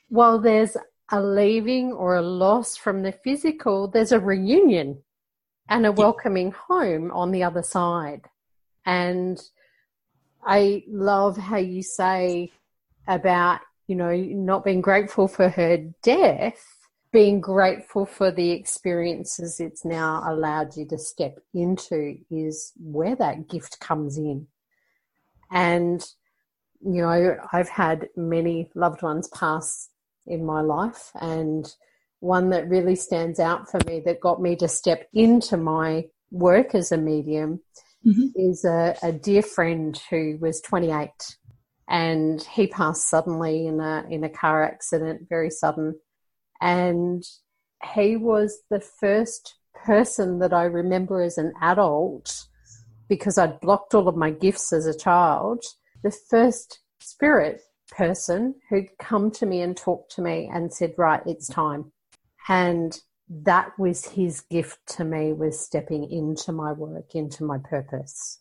while 0.09 0.39
there's 0.39 0.75
a 1.11 1.21
leaving 1.21 1.93
or 1.93 2.15
a 2.15 2.21
loss 2.21 2.75
from 2.75 3.01
the 3.01 3.13
physical, 3.13 3.87
there's 3.87 4.11
a 4.11 4.19
reunion 4.19 5.03
and 5.69 5.85
a 5.85 5.91
welcoming 5.91 6.51
home 6.51 7.11
on 7.11 7.31
the 7.31 7.43
other 7.43 7.63
side. 7.63 8.25
And 8.85 9.41
I 10.43 10.83
love 10.87 11.37
how 11.37 11.57
you 11.57 11.81
say 11.81 12.51
about, 13.07 13.61
you 13.87 13.95
know, 13.95 14.13
not 14.15 14.65
being 14.65 14.81
grateful 14.81 15.27
for 15.27 15.47
her 15.47 15.77
death 16.03 16.78
being 17.11 17.41
grateful 17.41 18.05
for 18.05 18.31
the 18.31 18.51
experiences 18.51 19.59
it's 19.59 19.83
now 19.83 20.23
allowed 20.25 20.75
you 20.77 20.85
to 20.85 20.97
step 20.97 21.39
into 21.53 22.17
is 22.29 22.71
where 22.77 23.15
that 23.15 23.47
gift 23.47 23.79
comes 23.79 24.17
in. 24.17 24.47
And, 25.51 26.05
you 26.81 27.01
know, 27.01 27.37
I've 27.51 27.69
had 27.69 28.09
many 28.15 28.69
loved 28.75 29.01
ones 29.01 29.27
pass 29.29 29.89
in 30.27 30.45
my 30.45 30.61
life, 30.61 31.09
and 31.15 31.73
one 32.19 32.51
that 32.51 32.69
really 32.69 32.95
stands 32.95 33.39
out 33.39 33.69
for 33.69 33.79
me 33.87 34.01
that 34.05 34.19
got 34.19 34.41
me 34.41 34.55
to 34.57 34.67
step 34.67 35.07
into 35.13 35.57
my 35.57 36.05
work 36.29 36.75
as 36.75 36.91
a 36.91 36.97
medium 36.97 37.61
mm-hmm. 38.05 38.27
is 38.35 38.63
a, 38.63 38.95
a 39.01 39.11
dear 39.11 39.41
friend 39.41 39.99
who 40.11 40.37
was 40.39 40.61
28 40.61 41.09
and 41.87 42.43
he 42.43 42.67
passed 42.67 43.09
suddenly 43.09 43.65
in 43.65 43.79
a 43.79 44.05
in 44.09 44.23
a 44.23 44.29
car 44.29 44.63
accident, 44.63 45.27
very 45.27 45.49
sudden 45.49 45.95
and 46.61 47.23
he 47.93 48.17
was 48.17 48.59
the 48.69 48.81
first 48.81 49.55
person 49.73 50.39
that 50.39 50.53
I 50.53 50.63
remember 50.63 51.21
as 51.21 51.37
an 51.37 51.53
adult 51.61 52.47
because 53.07 53.37
I'd 53.37 53.59
blocked 53.59 53.93
all 53.93 54.07
of 54.07 54.15
my 54.15 54.29
gifts 54.29 54.73
as 54.73 54.85
a 54.85 54.97
child 54.97 55.63
the 56.03 56.11
first 56.11 56.79
spirit 56.99 57.61
person 57.89 58.55
who'd 58.69 58.97
come 58.99 59.31
to 59.31 59.45
me 59.45 59.61
and 59.61 59.75
talked 59.75 60.11
to 60.15 60.21
me 60.21 60.49
and 60.51 60.73
said, 60.73 60.93
Right, 60.97 61.21
it's 61.25 61.47
time. 61.47 61.91
And 62.47 62.99
that 63.29 63.77
was 63.77 64.05
his 64.05 64.41
gift 64.41 64.79
to 64.97 65.03
me 65.03 65.33
was 65.33 65.59
stepping 65.59 66.09
into 66.09 66.51
my 66.51 66.71
work, 66.71 67.13
into 67.13 67.43
my 67.43 67.57
purpose. 67.57 68.39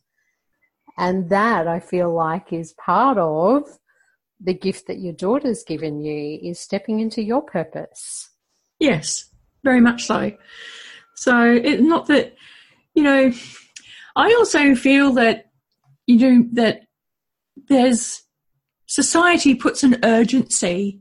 And 0.96 1.30
that 1.30 1.68
I 1.68 1.80
feel 1.80 2.12
like 2.12 2.52
is 2.52 2.72
part 2.72 3.18
of 3.18 3.78
the 4.40 4.54
gift 4.54 4.87
that 4.87 4.99
your 4.99 5.12
daughter's 5.12 5.64
given 5.64 6.00
you 6.00 6.38
is 6.42 6.61
stepping 6.61 7.00
into 7.00 7.23
your 7.23 7.42
purpose. 7.42 8.30
Yes, 8.78 9.28
very 9.64 9.80
much 9.80 10.07
so. 10.07 10.33
So 11.16 11.42
it's 11.42 11.83
not 11.83 12.07
that, 12.07 12.37
you 12.95 13.02
know, 13.02 13.33
I 14.14 14.35
also 14.38 14.75
feel 14.75 15.12
that, 15.14 15.50
you 16.07 16.16
know, 16.18 16.49
that 16.52 16.83
there's 17.68 18.23
society 18.87 19.54
puts 19.54 19.83
an 19.83 19.99
urgency 20.04 21.00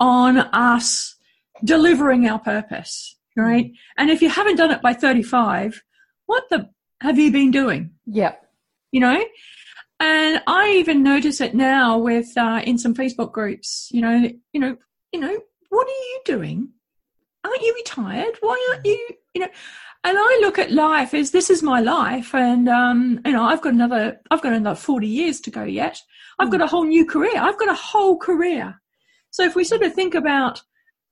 on 0.00 0.38
us 0.38 1.16
delivering 1.64 2.28
our 2.28 2.38
purpose, 2.38 3.16
right? 3.36 3.66
Mm-hmm. 3.66 3.74
And 3.98 4.10
if 4.10 4.22
you 4.22 4.28
haven't 4.28 4.56
done 4.56 4.70
it 4.70 4.80
by 4.80 4.94
35, 4.94 5.82
what 6.26 6.44
the 6.50 6.70
have 7.00 7.18
you 7.18 7.30
been 7.30 7.50
doing? 7.50 7.90
Yep. 8.06 8.44
You 8.90 9.00
know? 9.00 9.24
And 10.00 10.40
I 10.46 10.76
even 10.78 11.02
notice 11.02 11.40
it 11.40 11.54
now 11.54 11.98
with 11.98 12.36
uh, 12.36 12.62
in 12.64 12.78
some 12.78 12.94
Facebook 12.94 13.32
groups. 13.32 13.88
You 13.90 14.02
know, 14.02 14.30
you 14.52 14.60
know, 14.60 14.76
you 15.12 15.20
know, 15.20 15.38
what 15.70 15.86
are 15.86 15.90
you 15.90 16.20
doing? 16.24 16.68
Aren't 17.44 17.62
you 17.62 17.74
retired? 17.74 18.36
Why 18.40 18.68
aren't 18.70 18.86
you? 18.86 19.08
You 19.34 19.42
know, 19.42 19.48
and 20.04 20.16
I 20.18 20.38
look 20.40 20.58
at 20.58 20.70
life 20.70 21.14
as 21.14 21.32
this 21.32 21.50
is 21.50 21.62
my 21.62 21.80
life, 21.80 22.34
and 22.34 22.68
um, 22.68 23.20
you 23.24 23.32
know, 23.32 23.42
I've 23.42 23.60
got 23.60 23.74
another, 23.74 24.20
I've 24.30 24.42
got 24.42 24.52
another 24.52 24.76
forty 24.76 25.08
years 25.08 25.40
to 25.42 25.50
go 25.50 25.64
yet. 25.64 26.00
I've 26.38 26.50
got 26.50 26.62
a 26.62 26.66
whole 26.68 26.84
new 26.84 27.04
career. 27.04 27.36
I've 27.36 27.58
got 27.58 27.68
a 27.68 27.74
whole 27.74 28.16
career. 28.16 28.80
So 29.30 29.42
if 29.44 29.56
we 29.56 29.64
sort 29.64 29.82
of 29.82 29.94
think 29.94 30.14
about, 30.14 30.62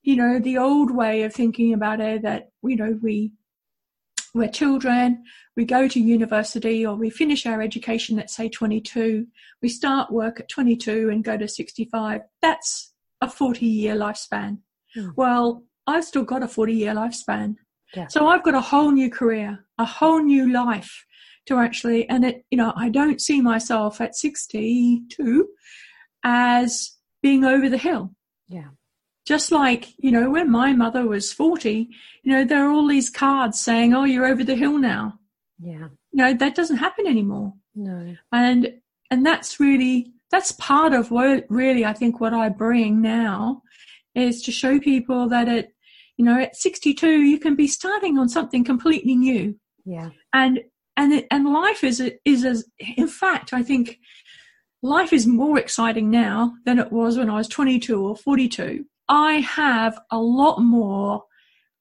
you 0.01 0.15
know, 0.15 0.39
the 0.39 0.57
old 0.57 0.91
way 0.95 1.23
of 1.23 1.33
thinking 1.33 1.73
about 1.73 1.99
it, 1.99 2.21
that 2.21 2.51
you 2.63 2.77
know, 2.77 2.97
we 3.01 3.33
we're 4.37 4.49
children, 4.49 5.23
we 5.55 5.65
go 5.65 5.87
to 5.87 5.99
university 5.99 6.85
or 6.85 6.95
we 6.95 7.09
finish 7.09 7.45
our 7.45 7.61
education 7.61 8.19
at 8.19 8.29
say 8.29 8.49
22, 8.49 9.25
we 9.61 9.69
start 9.69 10.11
work 10.11 10.39
at 10.39 10.49
22 10.49 11.09
and 11.09 11.23
go 11.23 11.37
to 11.37 11.47
65. 11.47 12.21
That's 12.41 12.93
a 13.21 13.29
40 13.29 13.65
year 13.65 13.95
lifespan. 13.95 14.59
Mm. 14.95 15.13
Well, 15.15 15.63
I've 15.87 16.05
still 16.05 16.23
got 16.23 16.43
a 16.43 16.47
40 16.47 16.73
year 16.73 16.93
lifespan. 16.93 17.55
Yeah. 17.95 18.07
So 18.07 18.27
I've 18.27 18.43
got 18.43 18.53
a 18.53 18.61
whole 18.61 18.91
new 18.91 19.09
career, 19.09 19.65
a 19.77 19.85
whole 19.85 20.21
new 20.21 20.51
life 20.51 21.05
to 21.47 21.57
actually, 21.57 22.07
and 22.09 22.25
it, 22.25 22.45
you 22.51 22.57
know, 22.57 22.73
I 22.75 22.89
don't 22.89 23.21
see 23.21 23.41
myself 23.41 24.01
at 24.01 24.15
62 24.15 25.47
as 26.23 26.97
being 27.21 27.45
over 27.45 27.69
the 27.69 27.77
hill. 27.77 28.13
Yeah. 28.49 28.69
Just 29.27 29.51
like, 29.51 29.93
you 29.97 30.09
know, 30.09 30.29
when 30.29 30.49
my 30.49 30.71
mother 30.71 31.05
was 31.05 31.33
40, 31.33 31.89
you 32.23 32.31
know, 32.31 32.45
there 32.45 32.65
are 32.65 32.71
all 32.71 32.87
these 32.87 33.09
cards 33.09 33.59
saying, 33.59 33.93
oh, 33.93 34.05
you're 34.05 34.25
over 34.25 34.41
the 34.41 34.55
hill 34.55 34.77
now. 34.77 35.19
Yeah. 35.59 35.89
You 36.11 36.23
know, 36.23 36.33
that 36.33 36.55
doesn't 36.55 36.77
happen 36.77 37.05
anymore. 37.05 37.53
No. 37.75 38.15
And, 38.31 38.75
and 39.11 39.25
that's 39.25 39.59
really, 39.59 40.13
that's 40.31 40.53
part 40.53 40.93
of 40.93 41.11
what 41.11 41.45
really 41.49 41.83
I 41.83 41.91
think 41.91 42.21
what 42.21 42.33
I 42.33 42.47
bring 42.47 43.01
now 43.01 43.63
is 44.15 44.41
to 44.43 44.51
show 44.53 44.79
people 44.79 45.27
that 45.27 45.49
at, 45.49 45.73
you 46.15 46.23
know, 46.23 46.39
at 46.39 46.55
62, 46.55 47.05
you 47.05 47.37
can 47.37 47.55
be 47.55 47.67
starting 47.67 48.17
on 48.17 48.29
something 48.29 48.63
completely 48.63 49.17
new. 49.17 49.59
Yeah. 49.83 50.11
And, 50.31 50.61
and, 50.95 51.11
it, 51.11 51.27
and 51.29 51.51
life 51.51 51.83
is, 51.83 52.01
is 52.23 52.45
as, 52.45 52.63
in 52.95 53.09
fact, 53.09 53.51
I 53.51 53.61
think 53.61 53.99
life 54.81 55.11
is 55.11 55.27
more 55.27 55.59
exciting 55.59 56.09
now 56.09 56.53
than 56.63 56.79
it 56.79 56.93
was 56.93 57.17
when 57.17 57.29
I 57.29 57.35
was 57.35 57.49
22 57.49 58.01
or 58.01 58.15
42 58.15 58.85
I 59.09 59.35
have 59.35 59.99
a 60.11 60.19
lot 60.19 60.59
more 60.59 61.23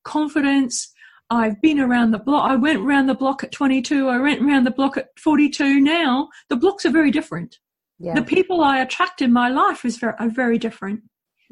confidence. 0.04 0.92
I've 1.28 1.60
been 1.60 1.80
around 1.80 2.12
the 2.12 2.18
block. 2.18 2.48
I 2.50 2.56
went 2.56 2.80
around 2.80 3.06
the 3.06 3.14
block 3.14 3.42
at 3.42 3.52
22. 3.52 4.08
I 4.08 4.18
went 4.18 4.42
around 4.42 4.64
the 4.64 4.70
block 4.70 4.96
at 4.96 5.08
42. 5.18 5.80
Now 5.80 6.28
the 6.48 6.56
blocks 6.56 6.86
are 6.86 6.90
very 6.90 7.10
different. 7.10 7.58
Yeah. 7.98 8.14
The 8.14 8.22
people 8.22 8.62
I 8.62 8.80
attract 8.80 9.22
in 9.22 9.32
my 9.32 9.48
life 9.48 9.84
is 9.84 9.96
very, 9.96 10.14
are 10.18 10.28
very 10.28 10.58
different. 10.58 11.02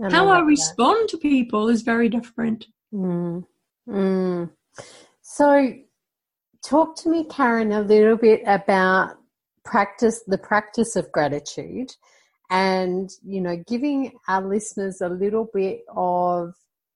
I 0.02 0.10
How 0.10 0.28
I 0.28 0.40
respond 0.40 1.04
that. 1.04 1.08
to 1.10 1.18
people 1.18 1.68
is 1.68 1.82
very 1.82 2.08
different. 2.08 2.66
Mm. 2.92 3.44
Mm. 3.88 4.50
So, 5.22 5.72
talk 6.64 6.96
to 6.96 7.08
me, 7.08 7.24
Karen, 7.30 7.72
a 7.72 7.80
little 7.80 8.16
bit 8.16 8.42
about 8.46 9.16
practice 9.64 10.22
the 10.26 10.38
practice 10.38 10.94
of 10.96 11.10
gratitude 11.10 11.90
and 12.50 13.10
you 13.22 13.40
know 13.40 13.62
giving 13.66 14.12
our 14.28 14.46
listeners 14.46 15.00
a 15.00 15.08
little 15.08 15.48
bit 15.54 15.80
of 15.96 16.52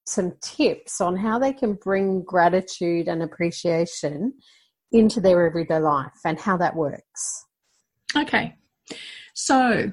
some 0.06 0.32
tips 0.42 1.00
on 1.00 1.16
how 1.16 1.38
they 1.38 1.52
can 1.52 1.74
bring 1.74 2.22
gratitude 2.22 3.08
and 3.08 3.22
appreciation 3.22 4.32
into 4.92 5.20
their 5.20 5.46
everyday 5.46 5.78
life 5.78 6.18
and 6.24 6.40
how 6.40 6.56
that 6.56 6.74
works. 6.74 7.44
Okay. 8.16 8.54
So 9.34 9.92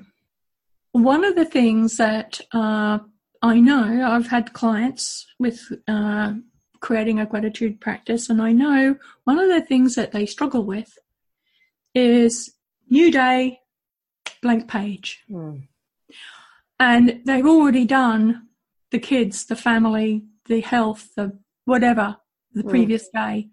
one 0.95 1.25
of 1.25 1.35
the 1.35 1.43
things 1.43 1.97
that 1.97 2.39
uh, 2.53 2.97
i 3.41 3.59
know 3.59 4.09
i've 4.09 4.27
had 4.27 4.53
clients 4.53 5.25
with 5.39 5.59
uh, 5.89 6.33
creating 6.79 7.19
a 7.19 7.25
gratitude 7.25 7.81
practice 7.81 8.29
and 8.29 8.41
i 8.41 8.53
know 8.53 8.95
one 9.25 9.37
of 9.37 9.49
the 9.49 9.59
things 9.59 9.95
that 9.95 10.13
they 10.13 10.25
struggle 10.25 10.63
with 10.63 10.97
is 11.93 12.53
new 12.89 13.11
day 13.11 13.59
blank 14.45 14.67
page. 14.67 15.23
Mm. 15.29 15.63
And 16.79 17.21
they've 17.25 17.47
already 17.47 17.85
done 17.85 18.47
the 18.91 18.99
kids, 18.99 19.45
the 19.45 19.55
family, 19.55 20.23
the 20.45 20.61
health, 20.61 21.09
the 21.17 21.27
whatever, 21.65 22.17
the 22.53 22.63
mm. 22.63 22.69
previous 22.69 23.09
day. 23.09 23.49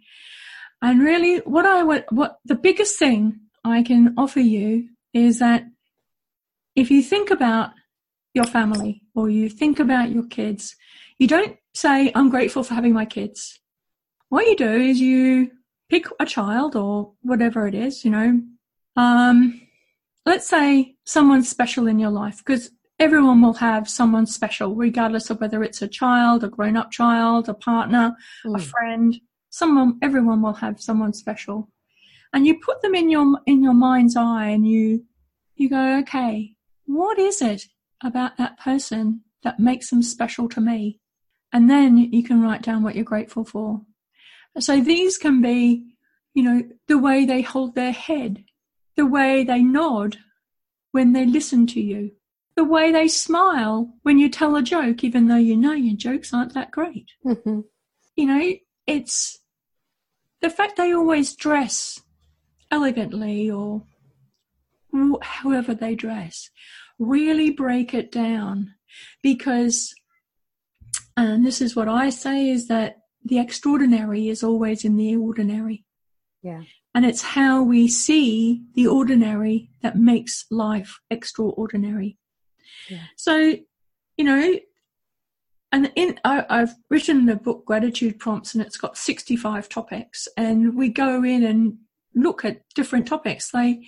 And 0.83 1.00
really, 1.00 1.38
what 1.38 1.64
I 1.64 1.83
would, 1.83 2.05
what 2.11 2.38
the 2.44 2.61
biggest 2.68 2.98
thing 2.98 3.40
I 3.64 3.83
can 3.83 4.14
offer 4.18 4.40
you 4.40 4.88
is 5.14 5.38
that 5.38 5.64
if 6.76 6.90
you 6.90 7.02
think 7.02 7.31
about 7.31 7.70
your 8.35 8.44
family 8.44 9.02
or 9.14 9.31
you 9.31 9.48
think 9.48 9.81
about 9.81 10.11
your 10.11 10.26
kids, 10.26 10.76
you 11.18 11.26
don't 11.26 11.57
say, 11.74 12.12
I'm 12.14 12.28
grateful 12.28 12.64
for 12.64 12.74
having 12.74 12.92
my 12.92 13.07
kids. 13.07 13.61
What 14.28 14.46
you 14.46 14.57
do 14.57 14.72
is 14.72 15.00
you 15.00 15.52
pick 15.88 16.07
a 16.20 16.26
child 16.26 16.76
or 16.76 17.12
whatever 17.22 17.66
it 17.66 17.74
is, 17.74 18.05
you 18.05 18.11
know, 18.11 18.40
um, 18.96 19.61
let's 20.24 20.48
say 20.48 20.94
someone 21.04 21.42
special 21.42 21.87
in 21.87 21.98
your 21.98 22.11
life, 22.11 22.38
because 22.38 22.70
everyone 22.98 23.42
will 23.42 23.54
have 23.54 23.88
someone 23.88 24.26
special, 24.26 24.74
regardless 24.74 25.30
of 25.30 25.40
whether 25.40 25.62
it's 25.64 25.82
a 25.82 25.88
child, 25.88 26.44
a 26.44 26.48
grown 26.48 26.76
up 26.76 26.90
child, 26.90 27.48
a 27.48 27.54
partner, 27.54 28.14
mm. 28.46 28.56
a 28.56 28.58
friend. 28.61 29.20
Someone, 29.50 29.98
everyone 30.00 30.40
will 30.40 30.54
have 30.54 30.80
someone 30.80 31.12
special. 31.12 31.68
And 32.32 32.46
you 32.46 32.58
put 32.58 32.80
them 32.80 32.94
in 32.94 33.11
your, 33.11 33.38
in 33.46 33.62
your 33.62 33.74
mind's 33.74 34.16
eye 34.16 34.46
and 34.46 34.66
you, 34.66 35.04
you 35.56 35.68
go, 35.68 35.98
okay, 35.98 36.54
what 36.87 37.18
is 37.18 37.42
it 37.42 37.64
about 38.02 38.38
that 38.38 38.58
person 38.58 39.20
that 39.42 39.61
makes 39.61 39.90
them 39.90 40.02
special 40.02 40.48
to 40.50 40.61
me? 40.61 41.00
And 41.52 41.68
then 41.68 41.98
you 41.98 42.22
can 42.22 42.42
write 42.42 42.62
down 42.62 42.82
what 42.82 42.94
you're 42.94 43.04
grateful 43.04 43.44
for. 43.44 43.82
So 44.58 44.80
these 44.80 45.18
can 45.18 45.42
be, 45.42 45.94
you 46.32 46.42
know, 46.42 46.62
the 46.88 46.98
way 46.98 47.26
they 47.26 47.42
hold 47.42 47.74
their 47.74 47.92
head, 47.92 48.44
the 48.96 49.07
way 49.07 49.44
they 49.44 49.62
nod 49.62 50.18
when 50.92 51.12
they 51.12 51.24
listen 51.24 51.66
to 51.68 51.81
you, 51.81 52.12
the 52.55 52.64
way 52.64 52.92
they 52.92 53.09
smile 53.09 53.94
when 54.02 54.18
you 54.18 54.28
tell 54.28 54.57
a 54.57 54.62
joke, 54.62 55.02
even 55.02 55.28
though 55.28 55.37
you 55.37 55.57
know 55.57 55.72
your 55.72 55.96
jokes 55.96 56.35
aren't 56.35 56.55
that 56.55 56.70
great. 56.70 57.11
Mm-hmm. 57.24 57.61
You 58.16 58.26
know, 58.26 58.55
it's 58.87 59.38
the 60.40 60.50
fact 60.50 60.76
they 60.76 60.92
always 60.92 61.35
dress 61.35 62.00
elegantly 62.70 63.50
or 63.50 63.85
however 65.22 65.74
they 65.74 65.94
dress. 65.94 66.50
Really 66.98 67.50
break 67.50 67.94
it 67.94 68.12
down 68.12 68.74
because, 69.22 69.94
and 71.16 71.44
this 71.44 71.61
is 71.61 71.74
what 71.74 71.88
I 71.88 72.11
say, 72.11 72.50
is 72.50 72.68
that 72.68 72.96
the 73.24 73.38
extraordinary 73.38 74.28
is 74.28 74.42
always 74.42 74.85
in 74.85 74.96
the 74.96 75.16
ordinary. 75.16 75.85
Yeah. 76.42 76.62
And 76.94 77.07
it's 77.07 77.22
how 77.22 77.62
we 77.62 77.88
see 77.88 78.62
the 78.74 78.87
ordinary 78.87 79.70
that 79.83 79.96
makes 79.96 80.44
life 80.50 81.00
extraordinary. 81.11 82.18
Yeah. 82.88 83.05
So, 83.16 83.57
you 84.16 84.24
know, 84.24 84.59
and 85.72 85.90
in 85.96 86.20
I, 86.22 86.44
have 86.50 86.74
written 86.90 87.28
a 87.31 87.37
book 87.37 87.64
Gratitude 87.64 88.18
Prompts, 88.18 88.55
and 88.55 88.62
it's 88.62 88.76
got 88.76 88.98
65 88.98 89.70
topics, 89.70 90.28
and 90.37 90.76
we 90.76 90.90
go 90.90 91.24
in 91.24 91.42
and 91.42 91.78
look 92.14 92.44
at 92.44 92.61
different 92.74 93.07
topics. 93.07 93.50
They, 93.50 93.83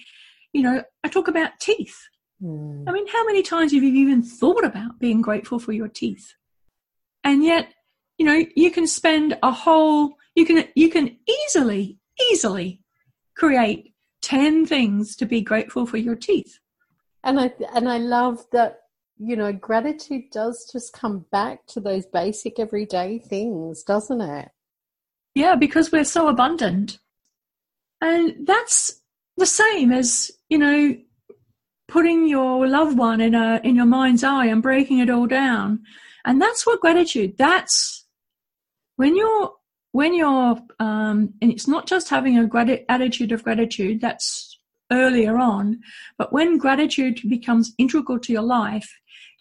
you 0.54 0.62
know, 0.62 0.82
I 1.04 1.08
talk 1.08 1.28
about 1.28 1.60
teeth. 1.60 1.96
Mm. 2.42 2.84
I 2.88 2.92
mean, 2.92 3.06
how 3.08 3.26
many 3.26 3.42
times 3.42 3.72
have 3.72 3.82
you 3.82 3.92
even 3.92 4.22
thought 4.22 4.64
about 4.64 4.98
being 4.98 5.20
grateful 5.20 5.58
for 5.58 5.72
your 5.72 5.88
teeth? 5.88 6.32
And 7.22 7.44
yet, 7.44 7.68
you 8.16 8.24
know, 8.24 8.44
you 8.56 8.70
can 8.70 8.86
spend 8.86 9.36
a 9.42 9.50
whole, 9.50 10.14
you 10.34 10.46
can, 10.46 10.66
you 10.74 10.88
can 10.88 11.18
easily, 11.28 11.98
easily 12.30 12.80
create 13.36 13.92
10 14.22 14.66
things 14.66 15.16
to 15.16 15.26
be 15.26 15.40
grateful 15.40 15.86
for 15.86 15.96
your 15.96 16.16
teeth. 16.16 16.58
And 17.22 17.40
I 17.40 17.52
and 17.74 17.88
I 17.88 17.98
love 17.98 18.44
that 18.52 18.80
you 19.16 19.34
know 19.34 19.52
gratitude 19.52 20.24
does 20.30 20.68
just 20.70 20.92
come 20.92 21.24
back 21.30 21.66
to 21.68 21.80
those 21.80 22.04
basic 22.04 22.58
everyday 22.58 23.18
things, 23.18 23.82
doesn't 23.82 24.20
it? 24.20 24.50
Yeah, 25.34 25.56
because 25.56 25.90
we're 25.90 26.04
so 26.04 26.28
abundant. 26.28 26.98
And 28.00 28.46
that's 28.46 29.00
the 29.36 29.46
same 29.46 29.90
as, 29.90 30.30
you 30.48 30.58
know, 30.58 30.96
putting 31.88 32.28
your 32.28 32.66
loved 32.68 32.96
one 32.96 33.20
in 33.20 33.34
a 33.34 33.60
in 33.64 33.74
your 33.76 33.86
mind's 33.86 34.24
eye 34.24 34.46
and 34.46 34.62
breaking 34.62 34.98
it 34.98 35.10
all 35.10 35.26
down. 35.26 35.82
And 36.24 36.40
that's 36.40 36.66
what 36.66 36.80
gratitude. 36.80 37.36
That's 37.36 38.04
when 38.96 39.16
you're 39.16 39.52
when 39.94 40.12
you're 40.12 40.58
um, 40.80 41.32
and 41.40 41.52
it's 41.52 41.68
not 41.68 41.86
just 41.86 42.08
having 42.08 42.36
a 42.36 42.48
grat- 42.48 42.84
attitude 42.88 43.30
of 43.30 43.44
gratitude. 43.44 44.00
That's 44.00 44.58
earlier 44.90 45.38
on, 45.38 45.78
but 46.18 46.32
when 46.32 46.58
gratitude 46.58 47.20
becomes 47.28 47.72
integral 47.78 48.18
to 48.18 48.32
your 48.32 48.42
life, 48.42 48.90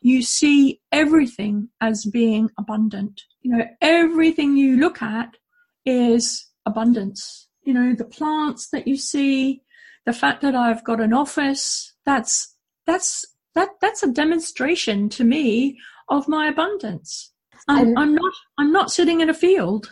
you 0.02 0.22
see 0.22 0.80
everything 0.92 1.70
as 1.82 2.06
being 2.06 2.52
abundant. 2.60 3.24
You 3.42 3.58
know, 3.58 3.66
everything 3.82 4.56
you 4.56 4.78
look 4.78 5.02
at 5.02 5.38
is 5.86 6.48
abundance. 6.68 7.48
You 7.64 7.74
know, 7.74 7.96
the 7.96 8.06
plants 8.06 8.70
that 8.70 8.88
you 8.88 8.96
see, 8.96 9.64
the 10.06 10.14
fact 10.14 10.42
that 10.44 10.56
I've 10.56 10.84
got 10.84 11.02
an 11.02 11.14
office, 11.14 11.94
that's, 12.06 12.56
that's, 12.86 13.26
that, 13.56 13.70
that's 13.82 14.04
a 14.04 14.12
demonstration 14.12 15.10
to 15.10 15.24
me 15.24 15.80
of 16.10 16.28
my 16.28 16.48
abundance. 16.48 17.32
I'm, 17.68 17.98
I'm 17.98 18.14
not, 18.14 18.34
I'm 18.60 18.72
not 18.72 18.92
sitting 18.92 19.22
in 19.22 19.32
a 19.32 19.34
field. 19.34 19.92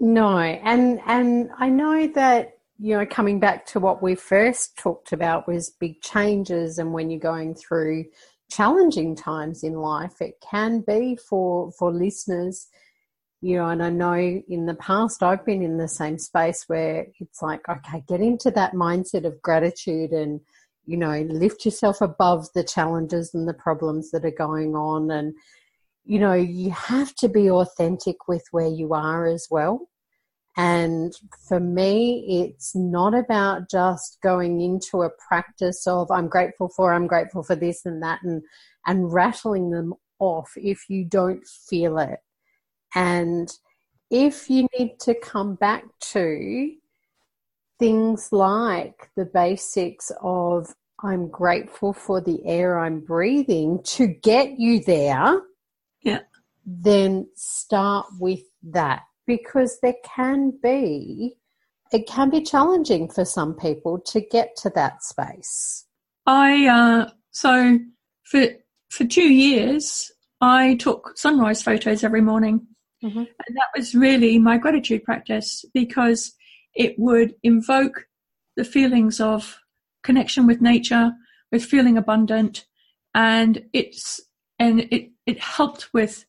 No. 0.00 0.38
And, 0.38 1.00
and 1.06 1.50
I 1.58 1.68
know 1.68 2.06
that, 2.14 2.58
you 2.78 2.96
know, 2.96 3.06
coming 3.06 3.40
back 3.40 3.66
to 3.66 3.80
what 3.80 4.02
we 4.02 4.14
first 4.14 4.76
talked 4.76 5.12
about 5.12 5.48
was 5.48 5.70
big 5.70 6.00
changes 6.00 6.78
and 6.78 6.92
when 6.92 7.10
you're 7.10 7.18
going 7.18 7.54
through 7.54 8.04
challenging 8.50 9.16
times 9.16 9.64
in 9.64 9.74
life, 9.74 10.20
it 10.20 10.34
can 10.40 10.80
be 10.80 11.16
for, 11.16 11.72
for 11.72 11.92
listeners, 11.92 12.68
you 13.40 13.56
know, 13.56 13.66
and 13.66 13.82
I 13.82 13.90
know 13.90 14.14
in 14.14 14.66
the 14.66 14.74
past 14.74 15.22
I've 15.22 15.44
been 15.44 15.62
in 15.62 15.76
the 15.76 15.88
same 15.88 16.18
space 16.18 16.64
where 16.68 17.06
it's 17.18 17.42
like, 17.42 17.68
okay, 17.68 18.04
get 18.06 18.20
into 18.20 18.50
that 18.52 18.74
mindset 18.74 19.24
of 19.24 19.42
gratitude 19.42 20.12
and, 20.12 20.40
you 20.86 20.96
know, 20.96 21.20
lift 21.28 21.64
yourself 21.64 22.00
above 22.00 22.46
the 22.54 22.64
challenges 22.64 23.34
and 23.34 23.48
the 23.48 23.54
problems 23.54 24.12
that 24.12 24.24
are 24.24 24.30
going 24.30 24.74
on. 24.76 25.10
And, 25.10 25.34
you 26.08 26.18
know, 26.18 26.32
you 26.32 26.70
have 26.70 27.14
to 27.16 27.28
be 27.28 27.50
authentic 27.50 28.28
with 28.28 28.42
where 28.50 28.66
you 28.66 28.94
are 28.94 29.26
as 29.26 29.46
well. 29.50 29.90
And 30.56 31.12
for 31.46 31.60
me, 31.60 32.46
it's 32.46 32.74
not 32.74 33.14
about 33.14 33.70
just 33.70 34.16
going 34.22 34.62
into 34.62 35.02
a 35.02 35.10
practice 35.28 35.86
of 35.86 36.10
I'm 36.10 36.28
grateful 36.28 36.70
for, 36.70 36.94
I'm 36.94 37.06
grateful 37.06 37.42
for 37.42 37.54
this 37.54 37.84
and 37.84 38.02
that 38.02 38.22
and, 38.22 38.42
and 38.86 39.12
rattling 39.12 39.70
them 39.70 39.92
off 40.18 40.52
if 40.56 40.88
you 40.88 41.04
don't 41.04 41.46
feel 41.46 41.98
it 41.98 42.20
and 42.94 43.52
if 44.10 44.48
you 44.48 44.66
need 44.78 44.98
to 45.00 45.14
come 45.14 45.56
back 45.56 45.84
to 46.00 46.72
things 47.78 48.32
like 48.32 49.10
the 49.14 49.26
basics 49.26 50.10
of 50.22 50.74
I'm 51.04 51.28
grateful 51.28 51.92
for 51.92 52.22
the 52.22 52.44
air 52.46 52.78
I'm 52.78 53.00
breathing 53.00 53.80
to 53.84 54.06
get 54.06 54.58
you 54.58 54.82
there. 54.82 55.42
Then 56.70 57.26
start 57.34 58.06
with 58.20 58.42
that 58.62 59.02
because 59.26 59.78
there 59.82 59.96
can 60.04 60.52
be 60.62 61.34
it 61.90 62.06
can 62.06 62.28
be 62.28 62.42
challenging 62.42 63.08
for 63.08 63.24
some 63.24 63.54
people 63.54 63.98
to 63.98 64.20
get 64.20 64.54
to 64.56 64.70
that 64.74 65.02
space. 65.02 65.86
I 66.26 66.66
uh, 66.66 67.10
so 67.30 67.78
for 68.24 68.46
for 68.90 69.04
two 69.04 69.32
years 69.32 70.10
I 70.40 70.74
took 70.76 71.16
sunrise 71.16 71.62
photos 71.62 72.04
every 72.04 72.20
morning 72.20 72.66
Mm-hmm. 73.02 73.18
And 73.18 73.56
that 73.56 73.68
was 73.76 73.94
really 73.94 74.38
my 74.38 74.58
gratitude 74.58 75.04
practice 75.04 75.64
because 75.72 76.34
it 76.74 76.94
would 76.98 77.34
invoke 77.42 78.06
the 78.56 78.64
feelings 78.64 79.20
of 79.20 79.58
connection 80.02 80.46
with 80.46 80.60
nature, 80.60 81.12
with 81.52 81.64
feeling 81.64 81.96
abundant, 81.96 82.66
and 83.14 83.64
it's 83.72 84.20
and 84.58 84.80
it 84.90 85.10
it 85.26 85.38
helped 85.40 85.92
with 85.94 86.24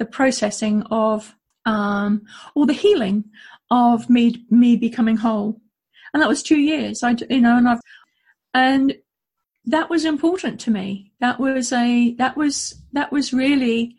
the 0.00 0.06
processing 0.06 0.82
of 0.90 1.36
um, 1.66 2.22
or 2.56 2.66
the 2.66 2.72
healing 2.72 3.22
of 3.70 4.10
me 4.10 4.44
me 4.50 4.74
becoming 4.74 5.18
whole, 5.18 5.60
and 6.12 6.20
that 6.20 6.28
was 6.28 6.42
two 6.42 6.58
years. 6.58 7.04
I 7.04 7.14
you 7.28 7.40
know, 7.40 7.56
and 7.56 7.68
I've 7.68 7.80
and 8.54 8.96
that 9.66 9.90
was 9.90 10.04
important 10.04 10.58
to 10.60 10.70
me. 10.70 11.12
That 11.20 11.38
was 11.38 11.72
a 11.72 12.14
that 12.14 12.36
was 12.36 12.82
that 12.92 13.12
was 13.12 13.32
really 13.32 13.96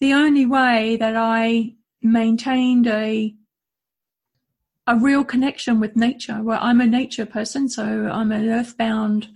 the 0.00 0.14
only 0.14 0.46
way 0.46 0.96
that 0.96 1.16
I 1.16 1.74
maintained 2.00 2.86
a 2.86 3.34
a 4.86 4.96
real 4.96 5.24
connection 5.24 5.80
with 5.80 5.96
nature. 5.96 6.40
Well, 6.42 6.60
I'm 6.62 6.80
a 6.80 6.86
nature 6.86 7.26
person, 7.26 7.68
so 7.68 8.08
I'm 8.12 8.30
an 8.30 8.48
earthbound 8.48 9.28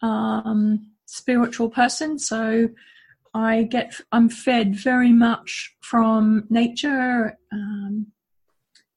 um, 0.00 0.90
spiritual 1.04 1.68
person. 1.68 2.18
So 2.18 2.70
I 3.34 3.64
get 3.64 4.00
I'm 4.12 4.28
fed 4.28 4.76
very 4.76 5.12
much 5.12 5.74
from 5.80 6.44
nature 6.50 7.36
um, 7.52 8.08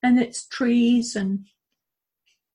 and 0.04 0.20
its 0.20 0.48
trees, 0.48 1.16
and 1.16 1.48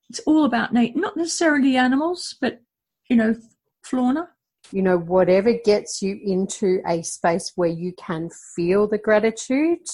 it's 0.09 0.21
all 0.21 0.45
about 0.45 0.73
nature. 0.73 0.99
Not 0.99 1.17
necessarily 1.17 1.77
animals, 1.77 2.37
but 2.41 2.61
you 3.09 3.17
know, 3.17 3.37
fauna 3.83 4.29
you 4.73 4.83
know, 4.83 4.99
whatever 4.99 5.53
gets 5.65 6.03
you 6.03 6.19
into 6.25 6.81
a 6.87 7.03
space 7.03 7.53
where 7.57 7.69
you 7.69 7.93
can 7.95 8.31
feel 8.57 8.89
the 8.89 8.99
gratitude 8.99 9.87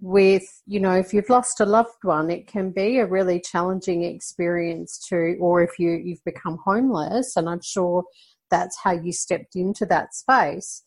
with, 0.00 0.62
you 0.66 0.80
know, 0.80 0.92
if 0.92 1.14
you've 1.14 1.30
lost 1.30 1.60
a 1.60 1.64
loved 1.66 2.02
one, 2.02 2.30
it 2.30 2.46
can 2.46 2.70
be 2.70 2.98
a 2.98 3.06
really 3.06 3.40
challenging 3.40 4.02
experience 4.02 4.98
to, 5.08 5.36
or 5.40 5.62
if 5.62 5.78
you, 5.78 5.90
you've 5.90 6.24
become 6.24 6.58
homeless, 6.64 7.36
and 7.36 7.48
I'm 7.48 7.62
sure 7.62 8.04
that's 8.50 8.78
how 8.82 8.92
you 8.92 9.12
stepped 9.12 9.56
into 9.56 9.86
that 9.86 10.14
space. 10.14 10.82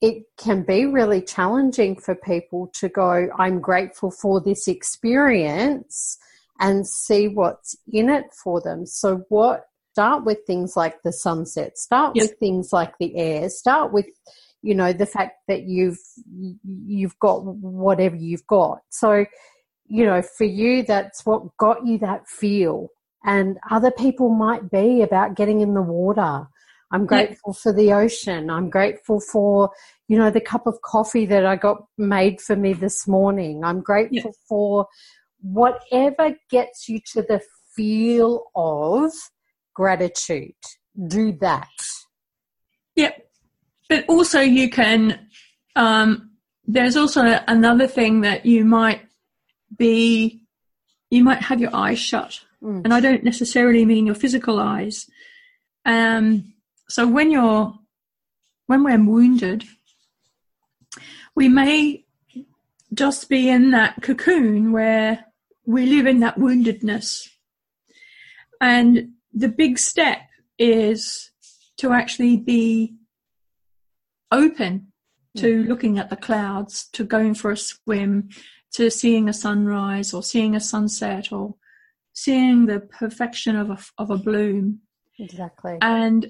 It 0.00 0.24
can 0.36 0.64
be 0.64 0.86
really 0.86 1.22
challenging 1.22 1.96
for 1.96 2.14
people 2.14 2.70
to 2.74 2.88
go, 2.88 3.28
I'm 3.38 3.60
grateful 3.60 4.10
for 4.10 4.40
this 4.40 4.68
experience 4.68 6.18
and 6.60 6.86
see 6.86 7.28
what's 7.28 7.76
in 7.90 8.10
it 8.10 8.26
for 8.34 8.60
them. 8.60 8.86
So, 8.86 9.24
what 9.28 9.66
start 9.94 10.24
with 10.24 10.38
things 10.44 10.76
like 10.76 11.00
the 11.02 11.12
sunset 11.12 11.78
start 11.78 12.16
yep. 12.16 12.24
with 12.24 12.38
things 12.40 12.72
like 12.72 12.92
the 12.98 13.16
air 13.16 13.48
start 13.48 13.92
with 13.92 14.06
you 14.60 14.74
know 14.74 14.92
the 14.92 15.06
fact 15.06 15.36
that 15.46 15.68
you've 15.68 16.00
you've 16.64 17.16
got 17.20 17.44
whatever 17.44 18.16
you've 18.16 18.46
got 18.48 18.80
so 18.88 19.24
you 19.86 20.04
know 20.04 20.20
for 20.20 20.46
you 20.46 20.82
that's 20.82 21.24
what 21.24 21.56
got 21.58 21.86
you 21.86 21.96
that 21.96 22.26
feel 22.26 22.88
and 23.24 23.56
other 23.70 23.92
people 23.92 24.30
might 24.30 24.68
be 24.68 25.00
about 25.00 25.36
getting 25.36 25.60
in 25.60 25.74
the 25.74 25.82
water 25.82 26.48
i'm 26.94 27.04
grateful 27.04 27.52
yep. 27.52 27.56
for 27.56 27.72
the 27.72 27.92
ocean 27.92 28.48
i'm 28.48 28.70
grateful 28.70 29.20
for 29.20 29.70
you 30.08 30.16
know 30.16 30.30
the 30.30 30.40
cup 30.40 30.66
of 30.66 30.80
coffee 30.82 31.26
that 31.26 31.44
i 31.44 31.56
got 31.56 31.84
made 31.98 32.40
for 32.40 32.56
me 32.56 32.72
this 32.72 33.06
morning 33.06 33.62
i'm 33.64 33.80
grateful 33.80 34.30
yep. 34.30 34.48
for 34.48 34.86
whatever 35.42 36.34
gets 36.50 36.88
you 36.88 36.98
to 37.12 37.20
the 37.20 37.40
feel 37.76 38.44
of 38.54 39.12
gratitude. 39.74 40.54
Do 41.06 41.32
that. 41.40 41.68
Yep. 42.96 43.26
But 43.88 44.04
also, 44.08 44.40
you 44.40 44.70
can, 44.70 45.28
um, 45.76 46.30
there's 46.66 46.96
also 46.96 47.40
another 47.46 47.86
thing 47.86 48.22
that 48.22 48.46
you 48.46 48.64
might 48.64 49.02
be, 49.76 50.42
you 51.10 51.22
might 51.22 51.42
have 51.42 51.60
your 51.60 51.74
eyes 51.74 51.98
shut. 51.98 52.40
Mm. 52.62 52.84
And 52.84 52.94
I 52.94 53.00
don't 53.00 53.24
necessarily 53.24 53.84
mean 53.84 54.06
your 54.06 54.14
physical 54.14 54.58
eyes. 54.58 55.06
Um, 55.84 56.53
so 56.88 57.06
when 57.06 57.30
you're, 57.30 57.74
when 58.66 58.84
we're 58.84 59.02
wounded, 59.02 59.64
we 61.34 61.48
may 61.48 62.04
just 62.92 63.28
be 63.28 63.48
in 63.48 63.72
that 63.72 64.00
cocoon 64.02 64.72
where 64.72 65.24
we 65.66 65.86
live 65.86 66.06
in 66.06 66.20
that 66.20 66.38
woundedness. 66.38 67.28
And 68.60 69.12
the 69.32 69.48
big 69.48 69.78
step 69.78 70.20
is 70.58 71.30
to 71.78 71.92
actually 71.92 72.36
be 72.36 72.94
open 74.30 74.92
to 75.36 75.64
mm. 75.64 75.68
looking 75.68 75.98
at 75.98 76.10
the 76.10 76.16
clouds, 76.16 76.88
to 76.92 77.04
going 77.04 77.34
for 77.34 77.50
a 77.50 77.56
swim, 77.56 78.28
to 78.72 78.90
seeing 78.90 79.28
a 79.28 79.32
sunrise 79.32 80.14
or 80.14 80.22
seeing 80.22 80.54
a 80.54 80.60
sunset 80.60 81.32
or 81.32 81.56
seeing 82.12 82.66
the 82.66 82.80
perfection 82.80 83.56
of 83.56 83.70
a, 83.70 83.78
of 83.98 84.10
a 84.10 84.16
bloom. 84.16 84.80
Exactly. 85.18 85.78
And 85.80 86.26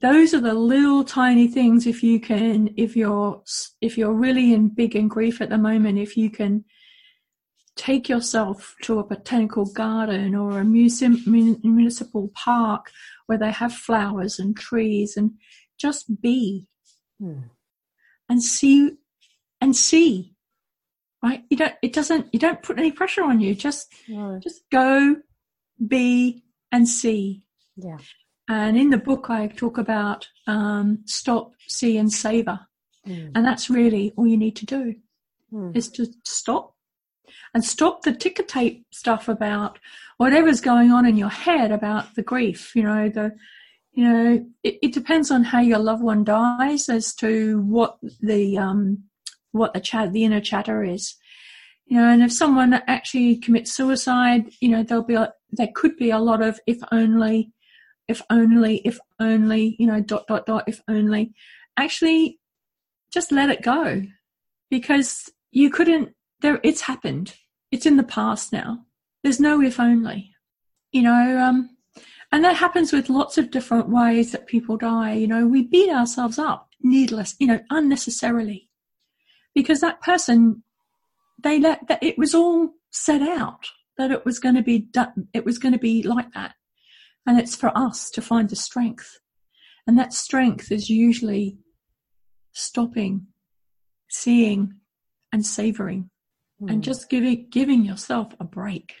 those 0.00 0.34
are 0.34 0.40
the 0.40 0.54
little 0.54 1.04
tiny 1.04 1.48
things 1.48 1.86
if 1.86 2.02
you 2.02 2.20
can 2.20 2.72
if 2.76 2.96
you're 2.96 3.42
if 3.80 3.96
you're 3.96 4.12
really 4.12 4.52
in 4.52 4.68
big 4.68 4.94
in 4.94 5.08
grief 5.08 5.40
at 5.40 5.48
the 5.48 5.58
moment 5.58 5.98
if 5.98 6.16
you 6.16 6.30
can 6.30 6.64
take 7.76 8.08
yourself 8.08 8.74
to 8.82 8.98
a 8.98 9.04
botanical 9.04 9.66
garden 9.66 10.34
or 10.34 10.60
a 10.60 10.64
museum, 10.64 11.22
municipal 11.26 12.30
park 12.34 12.90
where 13.26 13.36
they 13.36 13.50
have 13.50 13.72
flowers 13.72 14.38
and 14.38 14.56
trees 14.56 15.14
and 15.16 15.32
just 15.78 16.20
be. 16.22 16.66
Hmm. 17.18 17.48
and 18.28 18.42
see 18.42 18.90
and 19.62 19.74
see 19.74 20.34
right? 21.22 21.42
You 21.48 21.56
don't 21.56 21.74
it 21.80 21.94
doesn't 21.94 22.26
you 22.30 22.38
don't 22.38 22.62
put 22.62 22.78
any 22.78 22.92
pressure 22.92 23.24
on 23.24 23.40
you. 23.40 23.54
Just 23.54 23.90
no. 24.06 24.38
just 24.42 24.60
go 24.70 25.16
be 25.88 26.44
and 26.70 26.86
see. 26.86 27.42
Yeah 27.76 27.96
and 28.48 28.76
in 28.76 28.90
the 28.90 28.98
book 28.98 29.30
i 29.30 29.46
talk 29.46 29.78
about 29.78 30.28
um, 30.46 30.98
stop 31.04 31.52
see 31.66 31.96
and 31.96 32.12
savor 32.12 32.60
mm. 33.06 33.30
and 33.34 33.44
that's 33.44 33.70
really 33.70 34.12
all 34.16 34.26
you 34.26 34.36
need 34.36 34.56
to 34.56 34.66
do 34.66 34.94
mm. 35.52 35.76
is 35.76 35.88
to 35.88 36.06
stop 36.24 36.74
and 37.54 37.64
stop 37.64 38.02
the 38.02 38.12
ticker 38.12 38.42
tape 38.42 38.84
stuff 38.90 39.28
about 39.28 39.78
whatever's 40.18 40.60
going 40.60 40.90
on 40.90 41.06
in 41.06 41.16
your 41.16 41.30
head 41.30 41.72
about 41.72 42.14
the 42.14 42.22
grief 42.22 42.74
you 42.74 42.82
know 42.82 43.08
the 43.08 43.32
you 43.92 44.04
know 44.04 44.46
it, 44.62 44.78
it 44.82 44.92
depends 44.92 45.30
on 45.30 45.42
how 45.42 45.60
your 45.60 45.78
loved 45.78 46.02
one 46.02 46.22
dies 46.22 46.88
as 46.88 47.14
to 47.14 47.60
what 47.62 47.98
the 48.20 48.56
um 48.58 49.02
what 49.52 49.72
the 49.74 49.80
chat 49.80 50.12
the 50.12 50.24
inner 50.24 50.40
chatter 50.40 50.84
is 50.84 51.16
you 51.86 51.96
know 51.96 52.08
and 52.08 52.22
if 52.22 52.32
someone 52.32 52.74
actually 52.86 53.36
commits 53.36 53.72
suicide 53.72 54.50
you 54.60 54.68
know 54.68 54.82
there'll 54.82 55.02
be 55.02 55.14
a, 55.14 55.32
there 55.50 55.70
could 55.74 55.96
be 55.96 56.10
a 56.10 56.18
lot 56.18 56.42
of 56.42 56.60
if 56.66 56.78
only 56.92 57.52
if 58.08 58.22
only 58.30 58.78
if 58.84 58.98
only 59.20 59.76
you 59.78 59.86
know 59.86 60.00
dot 60.00 60.26
dot 60.26 60.46
dot 60.46 60.64
if 60.66 60.80
only. 60.88 61.32
Actually 61.76 62.38
just 63.12 63.32
let 63.32 63.50
it 63.50 63.62
go. 63.62 64.02
Because 64.70 65.30
you 65.50 65.70
couldn't 65.70 66.14
there 66.40 66.60
it's 66.62 66.82
happened. 66.82 67.34
It's 67.70 67.86
in 67.86 67.96
the 67.96 68.02
past 68.02 68.52
now. 68.52 68.84
There's 69.22 69.40
no 69.40 69.60
if 69.60 69.80
only 69.80 70.32
you 70.92 71.02
know 71.02 71.38
um 71.38 71.70
and 72.32 72.44
that 72.44 72.56
happens 72.56 72.92
with 72.92 73.08
lots 73.08 73.38
of 73.38 73.50
different 73.50 73.88
ways 73.88 74.32
that 74.32 74.46
people 74.46 74.76
die. 74.76 75.14
You 75.14 75.26
know 75.26 75.46
we 75.46 75.62
beat 75.62 75.90
ourselves 75.90 76.38
up 76.38 76.68
needless 76.82 77.34
you 77.38 77.46
know 77.46 77.60
unnecessarily. 77.70 78.68
Because 79.54 79.80
that 79.80 80.02
person 80.02 80.62
they 81.42 81.58
let 81.58 81.86
that 81.88 82.02
it 82.02 82.18
was 82.18 82.34
all 82.34 82.70
set 82.90 83.22
out 83.22 83.66
that 83.98 84.10
it 84.10 84.24
was 84.24 84.38
going 84.38 84.54
to 84.54 84.62
be 84.62 84.78
done 84.78 85.28
it 85.32 85.44
was 85.44 85.58
going 85.58 85.72
to 85.72 85.78
be 85.78 86.02
like 86.02 86.32
that 86.32 86.54
and 87.26 87.38
it's 87.38 87.56
for 87.56 87.76
us 87.76 88.10
to 88.10 88.22
find 88.22 88.48
the 88.48 88.56
strength 88.56 89.18
and 89.86 89.98
that 89.98 90.12
strength 90.12 90.70
is 90.70 90.88
usually 90.88 91.58
stopping 92.52 93.26
seeing 94.08 94.74
and 95.32 95.44
savoring 95.44 96.10
mm. 96.60 96.70
and 96.70 96.82
just 96.82 97.08
giving 97.08 97.48
giving 97.50 97.84
yourself 97.84 98.32
a 98.40 98.44
break 98.44 98.94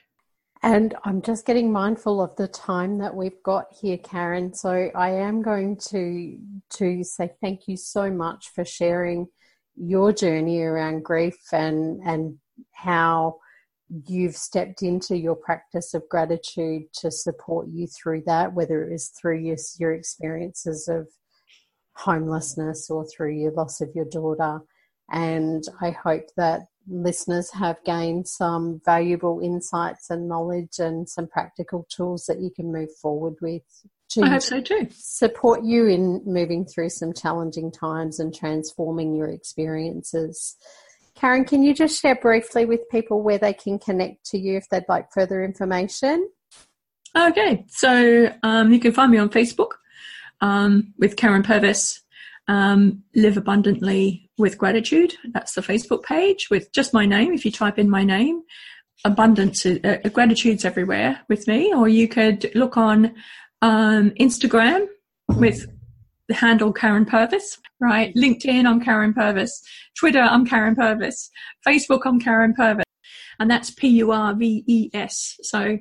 and 0.62 0.94
I'm 1.04 1.22
just 1.22 1.46
getting 1.46 1.70
mindful 1.70 2.20
of 2.20 2.34
the 2.36 2.48
time 2.48 2.98
that 2.98 3.14
we've 3.14 3.40
got 3.44 3.66
here, 3.80 3.98
Karen. 3.98 4.52
So 4.54 4.90
I 4.96 5.10
am 5.10 5.40
going 5.42 5.76
to 5.90 6.38
to 6.78 7.04
say 7.04 7.30
thank 7.40 7.68
you 7.68 7.76
so 7.76 8.10
much 8.10 8.48
for 8.54 8.64
sharing 8.64 9.28
your 9.76 10.12
journey 10.12 10.60
around 10.60 11.04
grief 11.04 11.38
and 11.52 12.00
and 12.04 12.38
how 12.72 13.36
you've 14.06 14.36
stepped 14.36 14.82
into 14.82 15.16
your 15.16 15.36
practice 15.36 15.94
of 15.94 16.08
gratitude 16.08 16.84
to 16.94 17.10
support 17.10 17.68
you 17.68 17.86
through 17.86 18.22
that, 18.26 18.52
whether 18.52 18.84
it 18.84 18.92
was 18.92 19.08
through 19.08 19.38
your, 19.38 19.56
your 19.78 19.92
experiences 19.92 20.88
of 20.88 21.08
homelessness 21.94 22.90
or 22.90 23.06
through 23.06 23.34
your 23.34 23.52
loss 23.52 23.80
of 23.80 23.90
your 23.94 24.04
daughter. 24.04 24.60
And 25.10 25.62
I 25.80 25.90
hope 25.90 26.26
that 26.36 26.66
listeners 26.88 27.50
have 27.52 27.82
gained 27.84 28.28
some 28.28 28.80
valuable 28.84 29.40
insights 29.42 30.10
and 30.10 30.28
knowledge 30.28 30.78
and 30.78 31.08
some 31.08 31.26
practical 31.26 31.86
tools 31.88 32.26
that 32.26 32.40
you 32.40 32.50
can 32.50 32.72
move 32.72 32.90
forward 33.00 33.34
with 33.40 33.62
to 34.10 34.22
I 34.22 34.30
hope 34.30 34.42
so 34.42 34.60
too. 34.60 34.88
support 34.90 35.64
you 35.64 35.86
in 35.86 36.22
moving 36.24 36.64
through 36.64 36.90
some 36.90 37.12
challenging 37.12 37.72
times 37.72 38.20
and 38.20 38.34
transforming 38.34 39.14
your 39.14 39.28
experiences. 39.28 40.56
Karen, 41.16 41.44
can 41.44 41.62
you 41.62 41.74
just 41.74 42.00
share 42.00 42.14
briefly 42.14 42.66
with 42.66 42.88
people 42.90 43.22
where 43.22 43.38
they 43.38 43.54
can 43.54 43.78
connect 43.78 44.24
to 44.26 44.38
you 44.38 44.56
if 44.58 44.68
they'd 44.68 44.84
like 44.88 45.12
further 45.12 45.42
information? 45.42 46.28
Okay, 47.16 47.64
so 47.68 48.30
um, 48.42 48.72
you 48.72 48.78
can 48.78 48.92
find 48.92 49.10
me 49.10 49.18
on 49.18 49.30
Facebook 49.30 49.70
um, 50.40 50.92
with 50.98 51.16
Karen 51.16 51.42
Purves. 51.42 52.00
Um, 52.48 53.02
Live 53.14 53.36
abundantly 53.36 54.30
with 54.38 54.58
gratitude. 54.58 55.14
That's 55.32 55.54
the 55.54 55.62
Facebook 55.62 56.04
page 56.04 56.48
with 56.50 56.70
just 56.72 56.94
my 56.94 57.06
name. 57.06 57.32
If 57.32 57.44
you 57.44 57.50
type 57.50 57.78
in 57.78 57.90
my 57.90 58.04
name, 58.04 58.42
abundance, 59.04 59.66
uh, 59.66 59.98
gratitude's 60.12 60.64
everywhere 60.64 61.20
with 61.28 61.48
me. 61.48 61.72
Or 61.74 61.88
you 61.88 62.06
could 62.06 62.54
look 62.54 62.76
on 62.76 63.14
um, 63.62 64.10
Instagram 64.10 64.86
with 65.28 65.66
the 66.28 66.34
handle 66.34 66.72
Karen 66.72 67.06
Purves, 67.06 67.58
right? 67.80 68.14
LinkedIn, 68.14 68.66
I'm 68.66 68.80
Karen 68.80 69.14
Purves. 69.14 69.62
Twitter, 69.98 70.20
I'm 70.20 70.46
Karen 70.46 70.74
Purves. 70.74 71.30
Facebook, 71.66 72.02
I'm 72.04 72.20
Karen 72.20 72.54
Purves. 72.54 72.82
And 73.38 73.50
that's 73.50 73.70
P 73.70 73.88
U 73.88 74.12
R 74.12 74.34
V 74.34 74.64
E 74.66 74.90
S. 74.94 75.36
So 75.42 75.78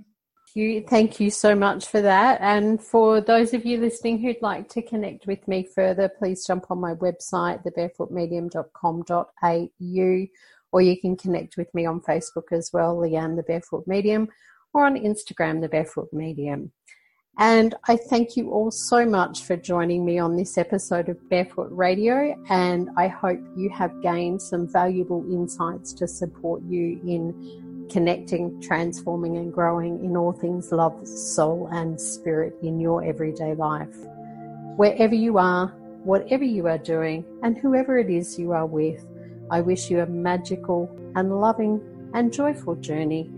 you. 0.55 0.83
Thank 0.87 1.19
you 1.19 1.29
so 1.29 1.53
much 1.53 1.87
for 1.87 2.01
that. 2.01 2.39
And 2.41 2.81
for 2.81 3.21
those 3.21 3.53
of 3.53 3.63
you 3.65 3.77
listening 3.77 4.19
who'd 4.19 4.41
like 4.41 4.69
to 4.69 4.81
connect 4.81 5.27
with 5.27 5.45
me 5.47 5.67
further, 5.75 6.09
please 6.09 6.43
jump 6.45 6.71
on 6.71 6.79
my 6.79 6.93
website, 6.95 7.63
thebarefootmedium.com.au, 7.65 10.25
or 10.71 10.81
you 10.81 10.99
can 10.99 11.15
connect 11.17 11.57
with 11.57 11.71
me 11.73 11.85
on 11.85 12.01
Facebook 12.01 12.51
as 12.51 12.71
well, 12.73 12.95
Leanne 12.95 13.35
the 13.35 13.43
Barefoot 13.43 13.85
Medium, 13.87 14.29
or 14.73 14.85
on 14.85 14.95
Instagram, 14.95 15.61
the 15.61 15.69
Barefoot 15.69 16.11
Medium. 16.13 16.71
And 17.37 17.75
I 17.87 17.97
thank 17.97 18.37
you 18.37 18.51
all 18.51 18.71
so 18.71 19.05
much 19.05 19.43
for 19.43 19.57
joining 19.57 20.05
me 20.05 20.19
on 20.19 20.37
this 20.37 20.57
episode 20.57 21.09
of 21.09 21.29
Barefoot 21.29 21.67
Radio. 21.69 22.41
And 22.49 22.89
I 22.95 23.09
hope 23.09 23.39
you 23.57 23.69
have 23.71 24.01
gained 24.01 24.41
some 24.41 24.71
valuable 24.71 25.25
insights 25.29 25.91
to 25.93 26.07
support 26.07 26.63
you 26.63 26.99
in 27.05 27.87
connecting, 27.91 28.61
transforming, 28.61 29.35
and 29.35 29.53
growing 29.53 30.03
in 30.05 30.15
all 30.15 30.31
things 30.31 30.71
love, 30.71 31.05
soul, 31.05 31.67
and 31.73 31.99
spirit 31.99 32.55
in 32.63 32.79
your 32.79 33.03
everyday 33.03 33.53
life. 33.53 33.95
Wherever 34.77 35.15
you 35.15 35.37
are, 35.37 35.67
whatever 36.03 36.45
you 36.45 36.67
are 36.67 36.77
doing, 36.77 37.25
and 37.43 37.57
whoever 37.57 37.97
it 37.97 38.09
is 38.09 38.39
you 38.39 38.53
are 38.53 38.65
with, 38.65 39.05
I 39.51 39.59
wish 39.59 39.89
you 39.89 39.99
a 39.99 40.05
magical 40.05 40.89
and 41.15 41.41
loving 41.41 41.81
and 42.13 42.31
joyful 42.31 42.75
journey. 42.75 43.29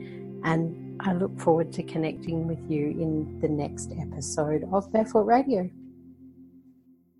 And 0.43 0.86
I 0.99 1.13
look 1.13 1.39
forward 1.39 1.71
to 1.73 1.83
connecting 1.83 2.47
with 2.47 2.59
you 2.69 2.87
in 2.89 3.39
the 3.39 3.47
next 3.47 3.91
episode 3.99 4.67
of 4.71 4.91
Barefoot 4.91 5.25
Radio. 5.25 5.69